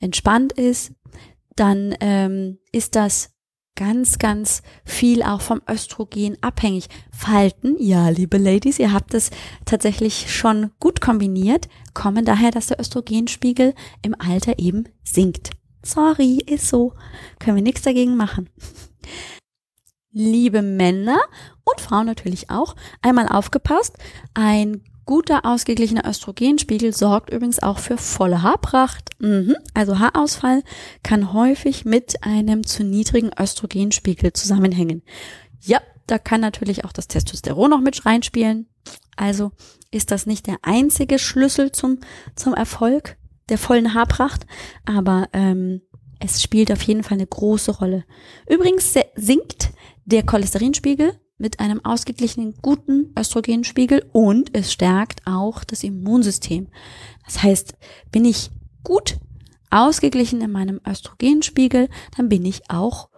entspannt 0.00 0.52
ist, 0.52 0.92
dann 1.56 1.94
ähm, 2.00 2.58
ist 2.72 2.96
das 2.96 3.30
ganz, 3.76 4.18
ganz 4.18 4.62
viel 4.84 5.22
auch 5.22 5.40
vom 5.40 5.62
Östrogen 5.70 6.36
abhängig. 6.40 6.88
Falten, 7.12 7.76
ja, 7.78 8.08
liebe 8.08 8.38
Ladies, 8.38 8.78
ihr 8.78 8.92
habt 8.92 9.14
es 9.14 9.30
tatsächlich 9.64 10.34
schon 10.34 10.70
gut 10.80 11.00
kombiniert, 11.00 11.68
kommen 11.94 12.24
daher, 12.24 12.50
dass 12.50 12.66
der 12.66 12.80
Östrogenspiegel 12.80 13.74
im 14.02 14.14
Alter 14.18 14.58
eben 14.58 14.84
sinkt. 15.04 15.50
Sorry, 15.84 16.38
ist 16.44 16.68
so. 16.68 16.94
Können 17.38 17.56
wir 17.56 17.62
nichts 17.62 17.82
dagegen 17.82 18.16
machen. 18.16 18.50
Liebe 20.10 20.62
Männer 20.62 21.20
und 21.64 21.80
Frauen 21.80 22.06
natürlich 22.06 22.50
auch, 22.50 22.74
einmal 23.02 23.28
aufgepasst. 23.28 23.96
Ein 24.34 24.82
guter 25.08 25.46
ausgeglichener 25.46 26.06
Östrogenspiegel 26.06 26.92
sorgt 26.92 27.30
übrigens 27.30 27.62
auch 27.62 27.78
für 27.78 27.96
volle 27.96 28.42
Haarpracht. 28.42 29.08
Mhm. 29.18 29.56
Also 29.72 29.98
Haarausfall 29.98 30.62
kann 31.02 31.32
häufig 31.32 31.86
mit 31.86 32.22
einem 32.24 32.66
zu 32.66 32.84
niedrigen 32.84 33.30
Östrogenspiegel 33.40 34.34
zusammenhängen. 34.34 35.02
Ja, 35.62 35.80
da 36.06 36.18
kann 36.18 36.42
natürlich 36.42 36.84
auch 36.84 36.92
das 36.92 37.08
Testosteron 37.08 37.70
noch 37.70 37.80
mit 37.80 38.04
reinspielen. 38.04 38.68
Also 39.16 39.50
ist 39.90 40.10
das 40.10 40.26
nicht 40.26 40.46
der 40.46 40.58
einzige 40.60 41.18
Schlüssel 41.18 41.72
zum, 41.72 42.00
zum 42.36 42.52
Erfolg 42.52 43.16
der 43.48 43.56
vollen 43.56 43.94
Haarpracht, 43.94 44.46
aber 44.84 45.30
ähm, 45.32 45.80
es 46.20 46.42
spielt 46.42 46.70
auf 46.70 46.82
jeden 46.82 47.02
Fall 47.02 47.16
eine 47.16 47.26
große 47.26 47.78
Rolle. 47.78 48.04
Übrigens 48.46 48.94
sinkt 49.16 49.70
der 50.04 50.22
Cholesterinspiegel 50.22 51.18
mit 51.38 51.60
einem 51.60 51.84
ausgeglichenen 51.84 52.54
guten 52.60 53.12
Östrogenspiegel 53.18 54.04
und 54.12 54.54
es 54.54 54.72
stärkt 54.72 55.26
auch 55.26 55.64
das 55.64 55.84
Immunsystem. 55.84 56.68
Das 57.24 57.42
heißt, 57.42 57.74
bin 58.10 58.24
ich 58.24 58.50
gut 58.82 59.18
ausgeglichen 59.70 60.40
in 60.40 60.50
meinem 60.50 60.80
Östrogenspiegel, 60.86 61.88
dann 62.16 62.28
bin 62.28 62.44
ich 62.44 62.70
auch 62.70 63.08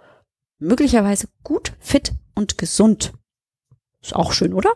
möglicherweise 0.58 1.28
gut, 1.42 1.72
fit 1.80 2.12
und 2.34 2.58
gesund. 2.58 3.12
Ist 4.02 4.14
auch 4.14 4.32
schön, 4.32 4.52
oder? 4.52 4.72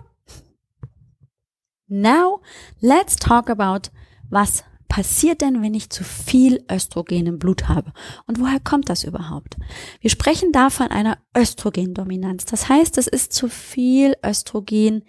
Now, 1.86 2.40
let's 2.80 3.16
talk 3.16 3.50
about, 3.50 3.90
was 4.30 4.64
passiert 4.88 5.40
denn, 5.40 5.62
wenn 5.62 5.74
ich 5.74 5.90
zu 5.90 6.04
viel 6.04 6.64
Östrogen 6.70 7.26
im 7.26 7.38
Blut 7.38 7.68
habe? 7.68 7.92
Und 8.26 8.40
woher 8.40 8.60
kommt 8.60 8.88
das 8.88 9.04
überhaupt? 9.04 9.56
Wir 10.00 10.10
sprechen 10.10 10.52
da 10.52 10.70
von 10.70 10.88
einer 10.88 11.18
Östrogendominanz. 11.36 12.44
Das 12.44 12.68
heißt, 12.68 12.98
es 12.98 13.06
ist 13.06 13.32
zu 13.32 13.48
viel 13.48 14.14
Östrogen 14.24 15.04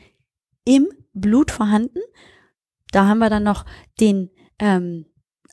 im 0.65 0.87
Blut 1.13 1.51
vorhanden. 1.51 1.99
Da 2.91 3.07
haben 3.07 3.19
wir 3.19 3.29
dann 3.29 3.43
noch 3.43 3.65
den 3.99 4.29
ähm, 4.59 5.05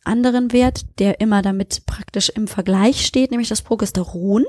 anderen 0.05 0.53
Wert, 0.53 0.99
der 0.99 1.21
immer 1.21 1.43
damit 1.43 1.87
praktisch 1.87 2.29
im 2.31 2.49
Vergleich 2.49 3.07
steht, 3.07 3.31
nämlich 3.31 3.49
das 3.49 3.63
Progesteron. 3.63 4.45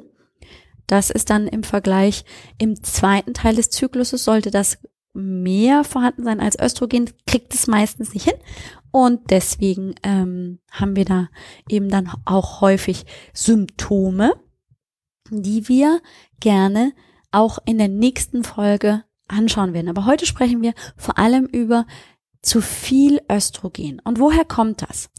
Das 0.88 1.10
ist 1.10 1.30
dann 1.30 1.48
im 1.48 1.64
Vergleich 1.64 2.26
im 2.58 2.82
zweiten 2.84 3.34
Teil 3.34 3.56
des 3.56 3.70
Zykluses 3.70 4.24
sollte 4.24 4.52
das 4.52 4.80
mehr 5.14 5.84
vorhanden 5.84 6.24
sein 6.24 6.40
als 6.40 6.58
Östrogen, 6.60 7.10
kriegt 7.28 7.54
es 7.54 7.68
meistens 7.68 8.14
nicht 8.14 8.26
hin. 8.26 8.40
Und 8.96 9.32
deswegen 9.32 9.96
ähm, 10.04 10.60
haben 10.72 10.96
wir 10.96 11.04
da 11.04 11.30
eben 11.68 11.90
dann 11.90 12.12
auch 12.26 12.62
häufig 12.62 13.08
Symptome, 13.34 14.34
die 15.32 15.68
wir 15.68 16.00
gerne 16.40 16.94
auch 17.32 17.58
in 17.66 17.80
der 17.80 17.88
nächsten 17.88 18.44
Folge 18.44 19.04
anschauen 19.28 19.74
werden. 19.74 19.90
Aber 19.90 20.06
heute 20.06 20.28
sprechen 20.28 20.62
wir 20.62 20.76
vor 20.96 21.18
allem 21.18 21.46
über 21.46 21.88
zu 22.44 22.62
viel 22.62 23.20
Östrogen. 23.32 24.00
Und 24.04 24.20
woher 24.20 24.46
kommt 24.46 24.84
das? 24.84 25.10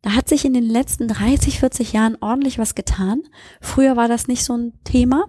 Da 0.00 0.14
hat 0.14 0.26
sich 0.26 0.46
in 0.46 0.54
den 0.54 0.64
letzten 0.64 1.06
30, 1.06 1.60
40 1.60 1.92
Jahren 1.92 2.16
ordentlich 2.22 2.58
was 2.58 2.74
getan. 2.74 3.24
Früher 3.60 3.94
war 3.94 4.08
das 4.08 4.26
nicht 4.26 4.42
so 4.42 4.56
ein 4.56 4.72
Thema, 4.84 5.26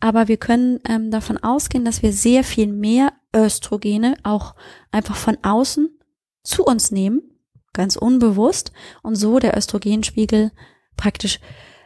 aber 0.00 0.28
wir 0.28 0.38
können 0.38 0.78
ähm, 0.88 1.10
davon 1.10 1.36
ausgehen, 1.36 1.84
dass 1.84 2.02
wir 2.02 2.14
sehr 2.14 2.44
viel 2.44 2.68
mehr 2.68 3.12
Östrogene 3.36 4.14
auch 4.22 4.54
einfach 4.90 5.16
von 5.16 5.36
außen 5.42 5.90
zu 6.44 6.64
uns 6.64 6.90
nehmen, 6.92 7.31
ganz 7.72 7.96
unbewusst, 7.96 8.72
und 9.02 9.14
so 9.16 9.38
der 9.38 9.56
Östrogenspiegel 9.56 10.52
praktisch 10.96 11.40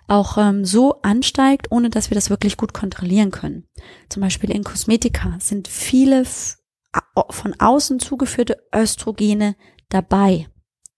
auch 0.08 0.38
ähm, 0.38 0.64
so 0.64 1.00
ansteigt, 1.02 1.70
ohne 1.70 1.90
dass 1.90 2.10
wir 2.10 2.14
das 2.14 2.30
wirklich 2.30 2.56
gut 2.56 2.72
kontrollieren 2.72 3.30
können. 3.30 3.66
Zum 4.08 4.22
Beispiel 4.22 4.50
in 4.50 4.64
Kosmetika 4.64 5.36
sind 5.40 5.68
viele 5.68 6.24
von 7.30 7.54
außen 7.58 8.00
zugeführte 8.00 8.56
Östrogene 8.74 9.56
dabei. 9.88 10.48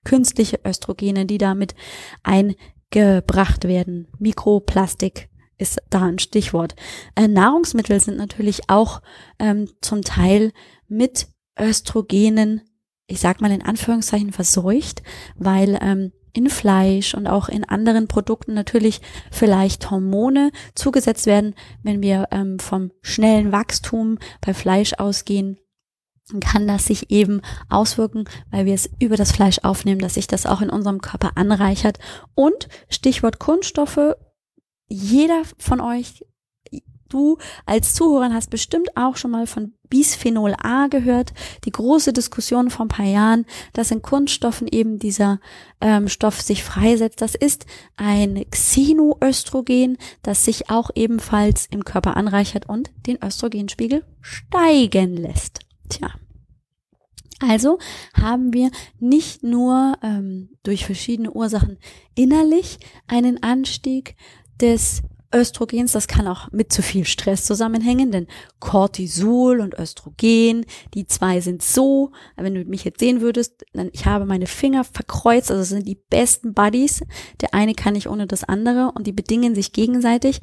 Künstliche 0.04 0.60
Östrogene, 0.64 1.26
die 1.26 1.38
damit 1.38 1.74
eingebracht 2.22 3.64
werden. 3.64 4.08
Mikroplastik 4.18 5.28
ist 5.58 5.80
da 5.90 6.02
ein 6.02 6.18
Stichwort. 6.18 6.76
Äh, 7.16 7.28
Nahrungsmittel 7.28 8.00
sind 8.00 8.16
natürlich 8.16 8.70
auch 8.70 9.02
ähm, 9.38 9.68
zum 9.80 10.02
Teil 10.02 10.52
mit 10.86 11.28
Östrogenen, 11.58 12.62
ich 13.08 13.20
sag 13.20 13.40
mal 13.40 13.50
in 13.50 13.62
Anführungszeichen, 13.62 14.32
verseucht, 14.32 15.02
weil 15.34 15.78
ähm, 15.80 16.12
in 16.34 16.50
Fleisch 16.50 17.14
und 17.14 17.26
auch 17.26 17.48
in 17.48 17.64
anderen 17.64 18.06
Produkten 18.06 18.54
natürlich 18.54 19.00
vielleicht 19.32 19.90
Hormone 19.90 20.52
zugesetzt 20.74 21.26
werden, 21.26 21.54
wenn 21.82 22.02
wir 22.02 22.28
ähm, 22.30 22.58
vom 22.60 22.92
schnellen 23.02 23.50
Wachstum 23.50 24.18
bei 24.40 24.54
Fleisch 24.54 24.92
ausgehen 24.94 25.58
kann 26.40 26.68
das 26.68 26.84
sich 26.84 27.10
eben 27.10 27.40
auswirken, 27.70 28.24
weil 28.50 28.66
wir 28.66 28.74
es 28.74 28.90
über 28.98 29.16
das 29.16 29.32
Fleisch 29.32 29.60
aufnehmen, 29.62 30.00
dass 30.00 30.14
sich 30.14 30.26
das 30.26 30.44
auch 30.44 30.60
in 30.60 30.70
unserem 30.70 31.00
Körper 31.00 31.32
anreichert. 31.36 31.98
Und 32.34 32.68
Stichwort 32.90 33.38
Kunststoffe, 33.38 34.14
jeder 34.88 35.42
von 35.56 35.80
euch, 35.80 36.24
du 37.08 37.38
als 37.66 37.94
Zuhörer 37.94 38.32
hast 38.32 38.50
bestimmt 38.50 38.96
auch 38.96 39.16
schon 39.16 39.30
mal 39.30 39.46
von 39.46 39.72
Bisphenol 39.88 40.54
A 40.62 40.88
gehört. 40.88 41.32
Die 41.64 41.70
große 41.70 42.12
Diskussion 42.12 42.70
vor 42.70 42.86
ein 42.86 42.90
paar 42.90 43.06
Jahren, 43.06 43.46
dass 43.72 43.90
in 43.90 44.02
Kunststoffen 44.02 44.68
eben 44.68 44.98
dieser 44.98 45.40
ähm, 45.80 46.08
Stoff 46.08 46.40
sich 46.40 46.62
freisetzt. 46.62 47.20
Das 47.20 47.34
ist 47.34 47.66
ein 47.96 48.44
Xenoöstrogen, 48.50 49.98
das 50.22 50.44
sich 50.44 50.70
auch 50.70 50.90
ebenfalls 50.94 51.66
im 51.70 51.84
Körper 51.84 52.16
anreichert 52.16 52.68
und 52.68 52.90
den 53.06 53.18
Östrogenspiegel 53.22 54.04
steigen 54.20 55.16
lässt. 55.16 55.60
Tja. 55.88 56.10
Also 57.40 57.78
haben 58.14 58.52
wir 58.52 58.70
nicht 58.98 59.44
nur 59.44 59.96
ähm, 60.02 60.50
durch 60.64 60.84
verschiedene 60.84 61.30
Ursachen 61.30 61.78
innerlich 62.16 62.78
einen 63.06 63.42
Anstieg 63.42 64.16
des 64.60 65.02
Östrogens, 65.34 65.92
das 65.92 66.08
kann 66.08 66.26
auch 66.26 66.50
mit 66.52 66.72
zu 66.72 66.82
viel 66.82 67.04
Stress 67.04 67.44
zusammenhängen, 67.44 68.10
denn 68.10 68.26
Cortisol 68.60 69.60
und 69.60 69.74
Östrogen, 69.78 70.64
die 70.94 71.06
zwei 71.06 71.40
sind 71.40 71.62
so, 71.62 72.12
wenn 72.36 72.54
du 72.54 72.64
mich 72.64 72.84
jetzt 72.84 73.00
sehen 73.00 73.20
würdest, 73.20 73.64
dann 73.72 73.90
ich 73.92 74.06
habe 74.06 74.24
meine 74.24 74.46
Finger 74.46 74.84
verkreuzt, 74.84 75.50
also 75.50 75.62
sind 75.62 75.86
die 75.86 76.00
besten 76.08 76.54
Buddies. 76.54 77.02
Der 77.40 77.54
eine 77.54 77.74
kann 77.74 77.92
nicht 77.92 78.08
ohne 78.08 78.26
das 78.26 78.44
andere 78.44 78.92
und 78.94 79.06
die 79.06 79.12
bedingen 79.12 79.54
sich 79.54 79.72
gegenseitig. 79.72 80.40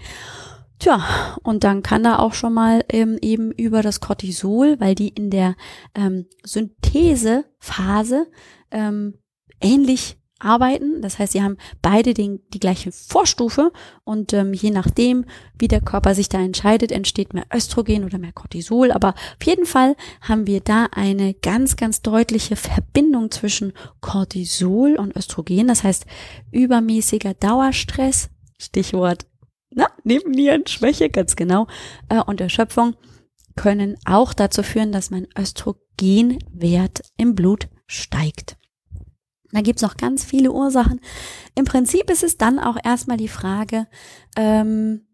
Tja, 0.77 1.03
und 1.43 1.63
dann 1.63 1.83
kann 1.83 2.03
da 2.03 2.19
auch 2.19 2.33
schon 2.33 2.53
mal 2.53 2.83
ähm, 2.89 3.17
eben 3.21 3.51
über 3.51 3.81
das 3.81 4.01
Cortisol, 4.01 4.79
weil 4.79 4.93
die 4.93 5.07
in 5.07 5.29
der 5.29 5.55
ähm, 5.95 6.27
Synthesephase 6.43 8.27
ähm, 8.71 9.17
ähnlich 9.61 10.17
arbeiten. 10.45 11.01
Das 11.01 11.19
heißt, 11.19 11.33
sie 11.33 11.41
haben 11.41 11.57
beide 11.81 12.13
den, 12.13 12.39
die 12.53 12.59
gleiche 12.59 12.91
Vorstufe 12.91 13.71
und 14.03 14.33
ähm, 14.33 14.53
je 14.53 14.71
nachdem, 14.71 15.25
wie 15.57 15.67
der 15.67 15.81
Körper 15.81 16.15
sich 16.15 16.29
da 16.29 16.39
entscheidet, 16.39 16.91
entsteht 16.91 17.33
mehr 17.33 17.45
Östrogen 17.53 18.05
oder 18.05 18.17
mehr 18.17 18.33
Cortisol. 18.33 18.91
Aber 18.91 19.09
auf 19.09 19.45
jeden 19.45 19.65
Fall 19.65 19.95
haben 20.21 20.47
wir 20.47 20.61
da 20.61 20.87
eine 20.91 21.33
ganz, 21.33 21.75
ganz 21.75 22.01
deutliche 22.01 22.55
Verbindung 22.55 23.31
zwischen 23.31 23.73
Cortisol 24.01 24.95
und 24.95 25.15
Östrogen. 25.15 25.67
Das 25.67 25.83
heißt, 25.83 26.05
übermäßiger 26.51 27.33
Dauerstress, 27.33 28.29
Stichwort 28.57 29.25
na, 29.75 29.87
Nebennierenschwäche, 30.03 31.09
ganz 31.09 31.35
genau, 31.35 31.67
äh, 32.09 32.21
und 32.21 32.39
Erschöpfung 32.39 32.95
können 33.55 33.97
auch 34.05 34.33
dazu 34.33 34.63
führen, 34.63 34.91
dass 34.91 35.11
mein 35.11 35.27
Östrogenwert 35.37 37.01
im 37.17 37.35
Blut 37.35 37.67
steigt. 37.87 38.57
Da 39.55 39.61
gibt's 39.61 39.81
noch 39.81 39.95
ganz 39.95 40.25
viele 40.25 40.51
Ursachen. 40.51 40.99
Im 41.55 41.63
Prinzip 41.63 42.09
ist 42.09 42.23
es 42.23 42.37
dann 42.37 42.59
auch 42.59 42.75
erstmal 42.83 43.15
die 43.15 43.29
Frage, 43.29 43.87
ähm, 44.35 45.07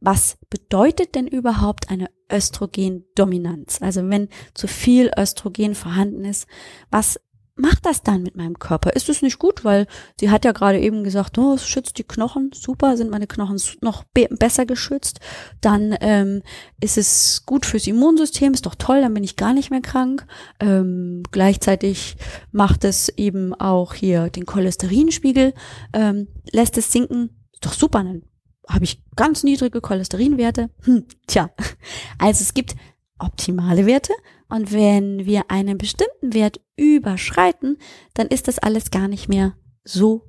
was 0.00 0.38
bedeutet 0.48 1.14
denn 1.14 1.26
überhaupt 1.26 1.90
eine 1.90 2.08
Östrogendominanz? 2.32 3.82
Also 3.82 4.08
wenn 4.08 4.28
zu 4.54 4.68
viel 4.68 5.10
Östrogen 5.18 5.74
vorhanden 5.74 6.24
ist, 6.24 6.46
was 6.90 7.20
macht 7.56 7.86
das 7.86 8.02
dann 8.02 8.22
mit 8.22 8.36
meinem 8.36 8.58
Körper? 8.58 8.94
Ist 8.94 9.08
es 9.08 9.22
nicht 9.22 9.38
gut, 9.38 9.64
weil 9.64 9.86
sie 10.18 10.30
hat 10.30 10.44
ja 10.44 10.52
gerade 10.52 10.80
eben 10.80 11.04
gesagt, 11.04 11.38
oh, 11.38 11.54
es 11.54 11.66
schützt 11.66 11.98
die 11.98 12.04
Knochen, 12.04 12.50
super, 12.52 12.96
sind 12.96 13.10
meine 13.10 13.26
Knochen 13.26 13.60
noch 13.80 14.04
be 14.04 14.26
besser 14.28 14.66
geschützt. 14.66 15.20
Dann 15.60 15.96
ähm, 16.00 16.42
ist 16.80 16.98
es 16.98 17.44
gut 17.46 17.64
fürs 17.64 17.86
Immunsystem, 17.86 18.54
ist 18.54 18.66
doch 18.66 18.74
toll, 18.74 19.02
dann 19.02 19.14
bin 19.14 19.24
ich 19.24 19.36
gar 19.36 19.54
nicht 19.54 19.70
mehr 19.70 19.82
krank. 19.82 20.26
Ähm, 20.58 21.22
gleichzeitig 21.30 22.16
macht 22.50 22.84
es 22.84 23.08
eben 23.08 23.54
auch 23.54 23.94
hier 23.94 24.30
den 24.30 24.46
Cholesterinspiegel, 24.46 25.54
ähm, 25.92 26.28
lässt 26.50 26.76
es 26.76 26.90
sinken, 26.90 27.30
ist 27.52 27.64
doch 27.64 27.72
super, 27.72 28.02
dann 28.02 28.22
habe 28.68 28.84
ich 28.84 29.02
ganz 29.14 29.44
niedrige 29.44 29.80
Cholesterinwerte. 29.80 30.70
Hm, 30.82 31.04
tja, 31.26 31.50
also 32.18 32.42
es 32.42 32.54
gibt 32.54 32.74
optimale 33.18 33.86
Werte 33.86 34.12
und 34.48 34.72
wenn 34.72 35.26
wir 35.26 35.50
einen 35.50 35.78
bestimmten 35.78 36.34
Wert 36.34 36.60
überschreiten, 36.76 37.78
dann 38.14 38.28
ist 38.28 38.48
das 38.48 38.58
alles 38.58 38.90
gar 38.90 39.08
nicht 39.08 39.28
mehr 39.28 39.56
so 39.84 40.22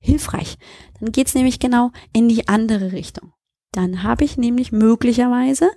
hilfreich. 0.00 0.56
Dann 1.00 1.12
geht's 1.12 1.34
nämlich 1.34 1.58
genau 1.58 1.90
in 2.12 2.28
die 2.28 2.48
andere 2.48 2.92
Richtung. 2.92 3.32
Dann 3.72 4.02
habe 4.02 4.24
ich 4.24 4.36
nämlich 4.36 4.72
möglicherweise 4.72 5.70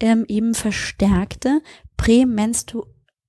ähm, 0.00 0.24
eben 0.28 0.54
verstärkte 0.54 1.60
prämenstru 1.96 2.84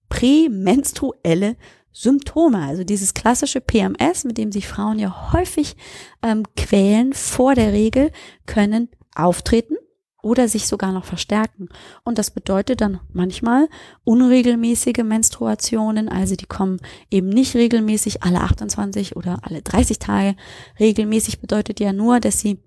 prämenstruelle 0.10 1.58
Symptome, 1.92 2.60
also 2.60 2.84
dieses 2.84 3.16
klassische 3.16 3.62
PMS, 3.62 4.26
mit 4.26 4.38
dem 4.38 4.52
sich 4.52 4.68
Frauen 4.68 5.00
ja 5.00 5.34
häufig 5.34 5.76
ähm, 6.22 6.44
quälen 6.56 7.14
vor 7.14 7.56
der 7.56 7.72
Regel, 7.72 8.12
können 8.46 8.90
auftreten 9.16 9.76
oder 10.24 10.48
sich 10.48 10.66
sogar 10.68 10.92
noch 10.92 11.06
verstärken. 11.06 11.70
Und 12.04 12.18
das 12.18 12.32
bedeutet 12.32 12.82
dann 12.82 13.00
manchmal 13.12 13.70
unregelmäßige 14.04 15.04
Menstruationen, 15.04 16.10
also 16.10 16.36
die 16.36 16.48
kommen 16.48 16.80
eben 17.12 17.30
nicht 17.30 17.54
regelmäßig 17.56 18.24
alle 18.24 18.42
28 18.42 19.16
oder 19.16 19.40
alle 19.44 19.62
30 19.62 20.00
Tage. 20.00 20.36
Regelmäßig 20.80 21.40
bedeutet 21.40 21.80
ja 21.80 21.94
nur, 21.94 22.20
dass 22.20 22.40
sie 22.40 22.60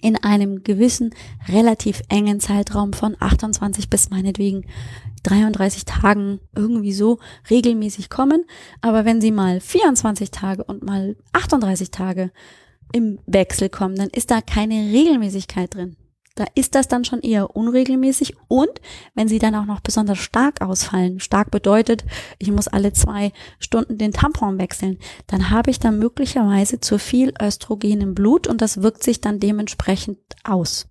in 0.00 0.16
einem 0.22 0.64
gewissen 0.64 1.14
relativ 1.48 2.02
engen 2.08 2.40
Zeitraum 2.40 2.92
von 2.92 3.16
28 3.18 3.88
bis 3.88 4.10
meinetwegen 4.10 4.66
33 5.22 5.84
Tagen 5.84 6.40
irgendwie 6.56 6.92
so 6.92 7.20
regelmäßig 7.48 8.10
kommen. 8.10 8.44
Aber 8.80 9.04
wenn 9.04 9.20
sie 9.20 9.30
mal 9.30 9.60
24 9.60 10.32
Tage 10.32 10.64
und 10.64 10.82
mal 10.82 11.16
38 11.32 11.92
Tage 11.92 12.32
im 12.92 13.20
Wechsel 13.26 13.68
kommen, 13.68 13.94
dann 13.94 14.10
ist 14.10 14.32
da 14.32 14.40
keine 14.40 14.92
Regelmäßigkeit 14.92 15.74
drin. 15.74 15.96
Da 16.34 16.46
ist 16.56 16.74
das 16.74 16.88
dann 16.88 17.04
schon 17.04 17.20
eher 17.20 17.54
unregelmäßig 17.54 18.34
und 18.48 18.80
wenn 19.14 19.28
sie 19.28 19.38
dann 19.38 19.54
auch 19.54 19.66
noch 19.66 19.80
besonders 19.80 20.18
stark 20.18 20.62
ausfallen, 20.62 21.20
stark 21.20 21.52
bedeutet, 21.52 22.04
ich 22.40 22.50
muss 22.50 22.66
alle 22.66 22.92
zwei 22.92 23.32
Stunden 23.60 23.98
den 23.98 24.12
Tampon 24.12 24.58
wechseln, 24.58 24.98
dann 25.28 25.50
habe 25.50 25.70
ich 25.70 25.78
da 25.78 25.92
möglicherweise 25.92 26.80
zu 26.80 26.98
viel 26.98 27.32
Östrogen 27.40 28.00
im 28.00 28.14
Blut 28.16 28.48
und 28.48 28.62
das 28.62 28.82
wirkt 28.82 29.04
sich 29.04 29.20
dann 29.20 29.38
dementsprechend 29.38 30.18
aus. 30.42 30.88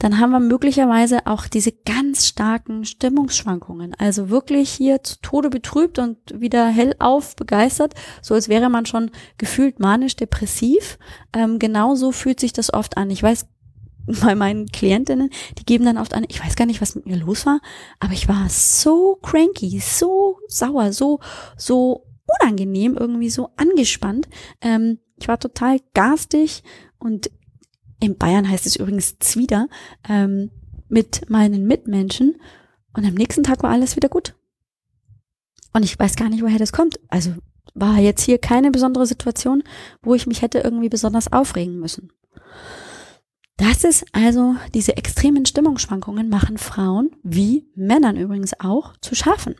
Dann 0.00 0.18
haben 0.18 0.32
wir 0.32 0.40
möglicherweise 0.40 1.26
auch 1.26 1.46
diese 1.46 1.70
ganz 1.72 2.26
starken 2.26 2.84
Stimmungsschwankungen. 2.84 3.94
Also 3.98 4.28
wirklich 4.28 4.70
hier 4.70 5.02
zu 5.02 5.20
Tode 5.22 5.48
betrübt 5.48 5.98
und 6.00 6.18
wieder 6.34 6.66
hellauf 6.66 7.36
begeistert, 7.36 7.94
so 8.20 8.34
als 8.34 8.48
wäre 8.48 8.68
man 8.68 8.84
schon 8.86 9.12
gefühlt 9.38 9.78
manisch 9.78 10.16
depressiv. 10.16 10.98
Ähm, 11.32 11.60
genauso 11.60 12.10
fühlt 12.10 12.40
sich 12.40 12.52
das 12.52 12.74
oft 12.74 12.96
an. 12.96 13.10
Ich 13.10 13.22
weiß 13.22 13.46
bei 14.22 14.34
meinen 14.34 14.66
Klientinnen, 14.66 15.30
die 15.58 15.64
geben 15.64 15.84
dann 15.84 15.98
oft 15.98 16.14
an, 16.14 16.24
ich 16.28 16.42
weiß 16.42 16.56
gar 16.56 16.66
nicht, 16.66 16.80
was 16.80 16.94
mit 16.94 17.06
mir 17.06 17.16
los 17.16 17.46
war, 17.46 17.60
aber 18.00 18.12
ich 18.12 18.28
war 18.28 18.48
so 18.48 19.18
cranky, 19.22 19.80
so 19.80 20.38
sauer, 20.48 20.92
so, 20.92 21.20
so 21.56 22.06
unangenehm, 22.40 22.96
irgendwie 22.96 23.30
so 23.30 23.50
angespannt. 23.56 24.28
Ähm, 24.60 24.98
ich 25.16 25.28
war 25.28 25.38
total 25.38 25.78
garstig 25.94 26.62
und 26.98 27.30
in 28.00 28.16
Bayern 28.16 28.48
heißt 28.48 28.66
es 28.66 28.76
übrigens 28.76 29.18
Zwider, 29.18 29.68
ähm, 30.08 30.50
mit 30.88 31.30
meinen 31.30 31.66
Mitmenschen 31.66 32.36
und 32.94 33.04
am 33.04 33.14
nächsten 33.14 33.42
Tag 33.42 33.62
war 33.62 33.70
alles 33.70 33.96
wieder 33.96 34.08
gut. 34.08 34.34
Und 35.72 35.84
ich 35.84 35.98
weiß 35.98 36.16
gar 36.16 36.28
nicht, 36.28 36.42
woher 36.42 36.58
das 36.58 36.72
kommt. 36.72 37.00
Also 37.08 37.34
war 37.74 37.98
jetzt 37.98 38.22
hier 38.22 38.38
keine 38.38 38.70
besondere 38.70 39.06
Situation, 39.06 39.64
wo 40.02 40.14
ich 40.14 40.26
mich 40.26 40.42
hätte 40.42 40.60
irgendwie 40.60 40.88
besonders 40.88 41.32
aufregen 41.32 41.80
müssen. 41.80 42.12
Das 43.56 43.84
ist 43.84 44.04
also, 44.12 44.56
diese 44.74 44.96
extremen 44.96 45.46
Stimmungsschwankungen 45.46 46.28
machen 46.28 46.58
Frauen, 46.58 47.10
wie 47.22 47.68
Männern 47.76 48.16
übrigens 48.16 48.58
auch, 48.58 48.96
zu 49.00 49.14
schaffen. 49.14 49.54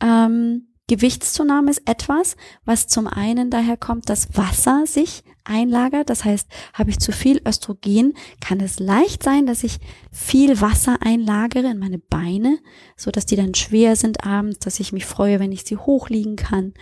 Ähm, 0.00 0.68
Gewichtszunahme 0.88 1.70
ist 1.70 1.82
etwas, 1.86 2.36
was 2.64 2.86
zum 2.86 3.06
einen 3.08 3.50
daher 3.50 3.76
kommt, 3.76 4.08
dass 4.08 4.36
Wasser 4.36 4.86
sich 4.86 5.24
einlagert. 5.44 6.10
Das 6.10 6.24
heißt, 6.24 6.48
habe 6.74 6.90
ich 6.90 7.00
zu 7.00 7.10
viel 7.10 7.40
Östrogen, 7.46 8.14
kann 8.40 8.60
es 8.60 8.78
leicht 8.78 9.22
sein, 9.22 9.46
dass 9.46 9.64
ich 9.64 9.78
viel 10.12 10.60
Wasser 10.60 10.98
einlagere 11.00 11.70
in 11.70 11.78
meine 11.78 11.98
Beine, 11.98 12.58
so 12.96 13.10
dass 13.10 13.26
die 13.26 13.36
dann 13.36 13.54
schwer 13.54 13.96
sind 13.96 14.24
abends, 14.24 14.60
dass 14.60 14.78
ich 14.78 14.92
mich 14.92 15.06
freue, 15.06 15.40
wenn 15.40 15.52
ich 15.52 15.64
sie 15.64 15.76
hochliegen 15.76 16.36
kann. 16.36 16.74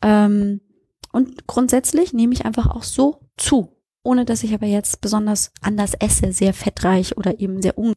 Ähm, 0.00 0.60
und 1.12 1.46
grundsätzlich 1.46 2.14
nehme 2.14 2.32
ich 2.32 2.46
einfach 2.46 2.68
auch 2.68 2.84
so 2.84 3.20
zu 3.36 3.76
ohne 4.02 4.24
dass 4.24 4.42
ich 4.42 4.54
aber 4.54 4.66
jetzt 4.66 5.00
besonders 5.00 5.52
anders 5.60 5.92
esse, 5.94 6.32
sehr 6.32 6.54
fettreich 6.54 7.16
oder 7.16 7.40
eben 7.40 7.62
sehr 7.62 7.78
un. 7.78 7.94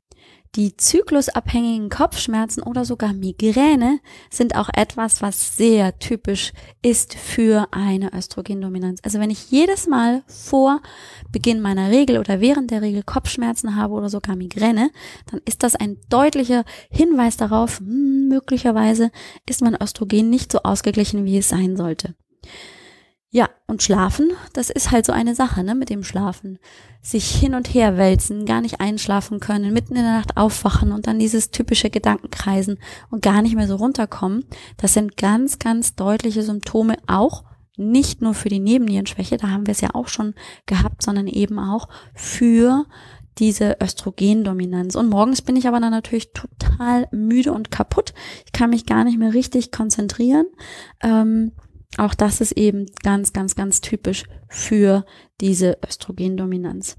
Die 0.56 0.78
zyklusabhängigen 0.78 1.90
Kopfschmerzen 1.90 2.64
oder 2.64 2.86
sogar 2.86 3.12
Migräne 3.12 4.00
sind 4.30 4.56
auch 4.56 4.70
etwas, 4.74 5.22
was 5.22 5.58
sehr 5.58 6.00
typisch 6.00 6.54
ist 6.82 7.14
für 7.14 7.68
eine 7.72 8.14
Östrogendominanz. 8.14 9.02
Also 9.04 9.20
wenn 9.20 9.30
ich 9.30 9.52
jedes 9.52 9.86
Mal 9.86 10.24
vor 10.28 10.82
Beginn 11.30 11.60
meiner 11.60 11.90
Regel 11.90 12.20
oder 12.20 12.40
während 12.40 12.72
der 12.72 12.82
Regel 12.82 13.04
Kopfschmerzen 13.04 13.76
habe 13.76 13.96
oder 13.96 14.08
sogar 14.08 14.38
Migräne, 14.38 14.92
dann 15.30 15.42
ist 15.44 15.62
das 15.62 15.76
ein 15.76 15.98
deutlicher 16.08 16.64
Hinweis 16.90 17.36
darauf, 17.36 17.80
hm, 17.80 18.30
möglicherweise 18.30 19.12
ist 19.50 19.62
mein 19.62 19.76
Östrogen 19.76 20.30
nicht 20.30 20.54
so 20.54 20.60
ausgeglichen, 20.64 21.26
wie 21.26 21.38
es 21.38 21.50
sein 21.50 21.76
sollte. 21.76 22.16
Ja, 23.36 23.50
und 23.68 23.84
schlafen, 23.84 24.32
das 24.54 24.70
ist 24.70 24.92
halt 24.92 25.06
so 25.06 25.12
eine 25.12 25.36
Sache, 25.36 25.62
ne, 25.62 25.76
mit 25.76 25.90
dem 25.90 26.06
Schlafen. 26.06 26.58
Sich 27.02 27.30
hin 27.36 27.54
und 27.54 27.68
her 27.68 27.98
wälzen, 27.98 28.46
gar 28.46 28.62
nicht 28.62 28.80
einschlafen 28.80 29.42
können, 29.42 29.74
mitten 29.74 29.98
in 29.98 30.04
der 30.04 30.14
Nacht 30.14 30.38
aufwachen 30.38 30.94
und 30.94 31.06
dann 31.06 31.20
dieses 31.20 31.52
typische 31.52 31.90
Gedankenkreisen 31.90 32.80
und 33.10 33.22
gar 33.22 33.42
nicht 33.42 33.58
mehr 33.58 33.68
so 33.68 33.76
runterkommen. 33.76 34.46
Das 34.78 34.94
sind 34.94 35.18
ganz, 35.18 35.60
ganz 35.60 35.96
deutliche 35.96 36.44
Symptome 36.44 36.96
auch 37.08 37.44
nicht 37.76 38.22
nur 38.22 38.36
für 38.36 38.48
die 38.48 38.62
Nebennierenschwäche, 38.62 39.36
da 39.36 39.50
haben 39.50 39.68
wir 39.68 39.74
es 39.74 39.82
ja 39.82 39.90
auch 39.96 40.08
schon 40.08 40.34
gehabt, 40.66 41.04
sondern 41.04 41.28
eben 41.28 41.60
auch 41.60 41.90
für 42.14 42.86
diese 43.38 43.76
Östrogendominanz. 43.84 44.96
Und 44.96 45.10
morgens 45.10 45.42
bin 45.42 45.58
ich 45.58 45.68
aber 45.68 45.82
dann 45.82 45.92
natürlich 45.92 46.32
total 46.32 47.10
müde 47.12 47.52
und 47.52 47.70
kaputt. 47.70 48.14
Ich 48.46 48.54
kann 48.54 48.70
mich 48.70 48.86
gar 48.86 49.04
nicht 49.04 49.20
mehr 49.20 49.34
richtig 49.34 49.74
konzentrieren. 49.74 50.46
Ähm, 51.04 51.52
auch 51.98 52.14
das 52.14 52.42
ist 52.42 52.54
eben 52.54 52.86
ganz, 53.04 53.34
ganz, 53.34 53.56
ganz 53.56 53.82
typisch 53.82 54.24
für 54.50 55.06
diese 55.42 55.78
Östrogendominanz. 55.86 56.98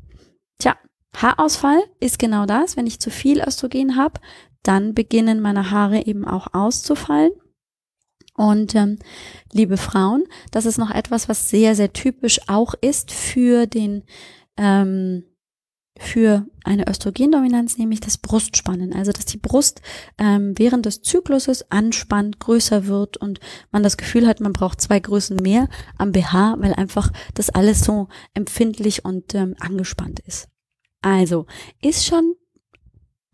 Tja, 0.58 0.76
Haarausfall 1.16 1.82
ist 2.00 2.18
genau 2.18 2.46
das. 2.46 2.76
Wenn 2.76 2.86
ich 2.86 3.00
zu 3.00 3.10
viel 3.10 3.40
Östrogen 3.40 3.96
habe, 3.96 4.20
dann 4.62 4.94
beginnen 4.94 5.40
meine 5.40 5.70
Haare 5.70 6.06
eben 6.06 6.24
auch 6.24 6.48
auszufallen. 6.52 7.32
Und 8.34 8.74
ähm, 8.74 8.98
liebe 9.52 9.76
Frauen, 9.76 10.24
das 10.50 10.66
ist 10.66 10.76
noch 10.78 10.90
etwas, 10.90 11.28
was 11.28 11.48
sehr, 11.48 11.74
sehr 11.74 11.92
typisch 11.92 12.40
auch 12.48 12.74
ist 12.80 13.10
für 13.12 13.66
den 13.66 14.02
ähm, 14.58 15.24
für 15.98 16.46
eine 16.64 16.88
Östrogendominanz, 16.88 17.78
nämlich 17.78 18.00
das 18.00 18.18
Brustspannen. 18.18 18.92
Also, 18.92 19.12
dass 19.12 19.26
die 19.26 19.38
Brust 19.38 19.80
ähm, 20.18 20.54
während 20.56 20.86
des 20.86 21.02
Zykluses 21.02 21.70
anspannt, 21.70 22.40
größer 22.40 22.86
wird 22.86 23.16
und 23.16 23.40
man 23.70 23.82
das 23.82 23.96
Gefühl 23.96 24.26
hat, 24.26 24.40
man 24.40 24.52
braucht 24.52 24.80
zwei 24.80 25.00
Größen 25.00 25.36
mehr 25.36 25.68
am 25.98 26.12
BH, 26.12 26.56
weil 26.58 26.74
einfach 26.74 27.12
das 27.34 27.50
alles 27.50 27.84
so 27.84 28.08
empfindlich 28.34 29.04
und 29.04 29.34
ähm, 29.34 29.54
angespannt 29.60 30.20
ist. 30.20 30.48
Also, 31.02 31.46
ist 31.82 32.04
schon 32.06 32.34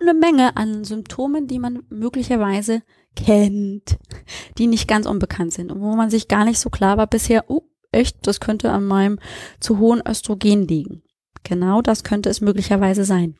eine 0.00 0.14
Menge 0.14 0.56
an 0.56 0.84
Symptomen, 0.84 1.46
die 1.46 1.58
man 1.58 1.84
möglicherweise 1.88 2.82
kennt, 3.14 3.98
die 4.58 4.66
nicht 4.66 4.88
ganz 4.88 5.06
unbekannt 5.06 5.52
sind 5.52 5.70
und 5.70 5.80
wo 5.80 5.94
man 5.94 6.10
sich 6.10 6.28
gar 6.28 6.44
nicht 6.44 6.58
so 6.58 6.70
klar 6.70 6.96
war 6.96 7.06
bisher, 7.06 7.44
oh, 7.48 7.62
echt, 7.92 8.26
das 8.26 8.40
könnte 8.40 8.70
an 8.70 8.84
meinem 8.84 9.18
zu 9.60 9.78
hohen 9.78 10.02
Östrogen 10.06 10.66
liegen. 10.66 11.02
Genau 11.42 11.82
das 11.82 12.04
könnte 12.04 12.28
es 12.28 12.40
möglicherweise 12.40 13.04
sein. 13.04 13.36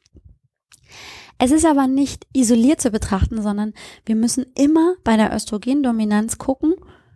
Es 1.38 1.51
ist 1.51 1.65
aber 1.65 1.87
nicht 1.87 2.27
isoliert 2.33 2.81
zu 2.81 2.91
betrachten, 2.91 3.43
sondern 3.43 3.73
wir 4.05 4.15
müssen 4.15 4.47
immer 4.55 4.95
bei 5.03 5.17
der 5.17 5.35
Östrogendominanz 5.35 6.38
gucken, 6.38 6.75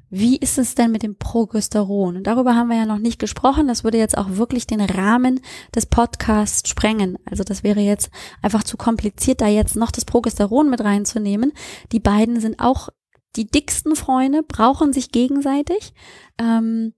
wie 0.09 0.37
ist 0.37 0.57
es 0.57 0.75
denn 0.75 0.92
mit 0.92 1.03
dem 1.03 1.16
Progesteron? 1.16 2.16
Und 2.16 2.27
darüber 2.27 2.55
haben 2.55 2.68
wir 2.68 2.77
ja 2.77 2.87
noch 2.87 2.99
nicht 2.99 3.18
gesprochen. 3.18 3.66
Das 3.66 3.83
würde 3.83 3.99
jetzt 3.99 4.16
auch 4.16 4.31
wirklich 4.31 4.66
den 4.66 4.81
Rahmen 4.81 5.40
des 5.75 5.87
Podcasts 5.87 6.68
sprengen. 6.68 7.18
Also 7.29 7.42
das 7.42 7.64
wäre 7.64 7.81
jetzt 7.81 8.11
einfach 8.40 8.62
zu 8.62 8.77
kompliziert, 8.77 9.40
da 9.40 9.49
jetzt 9.49 9.75
noch 9.75 9.90
das 9.90 10.05
Progesteron 10.05 10.70
mit 10.70 10.81
reinzunehmen. 10.81 11.53
Die 11.90 12.01
beiden 12.01 12.40
sind 12.40 12.61
auch 12.61 12.88
die 13.37 13.46
dicksten 13.46 13.96
Freunde 13.96 14.42
brauchen 14.42 14.92
sich 14.92 15.12
gegenseitig. 15.12 15.92
Ähm, 16.38 16.94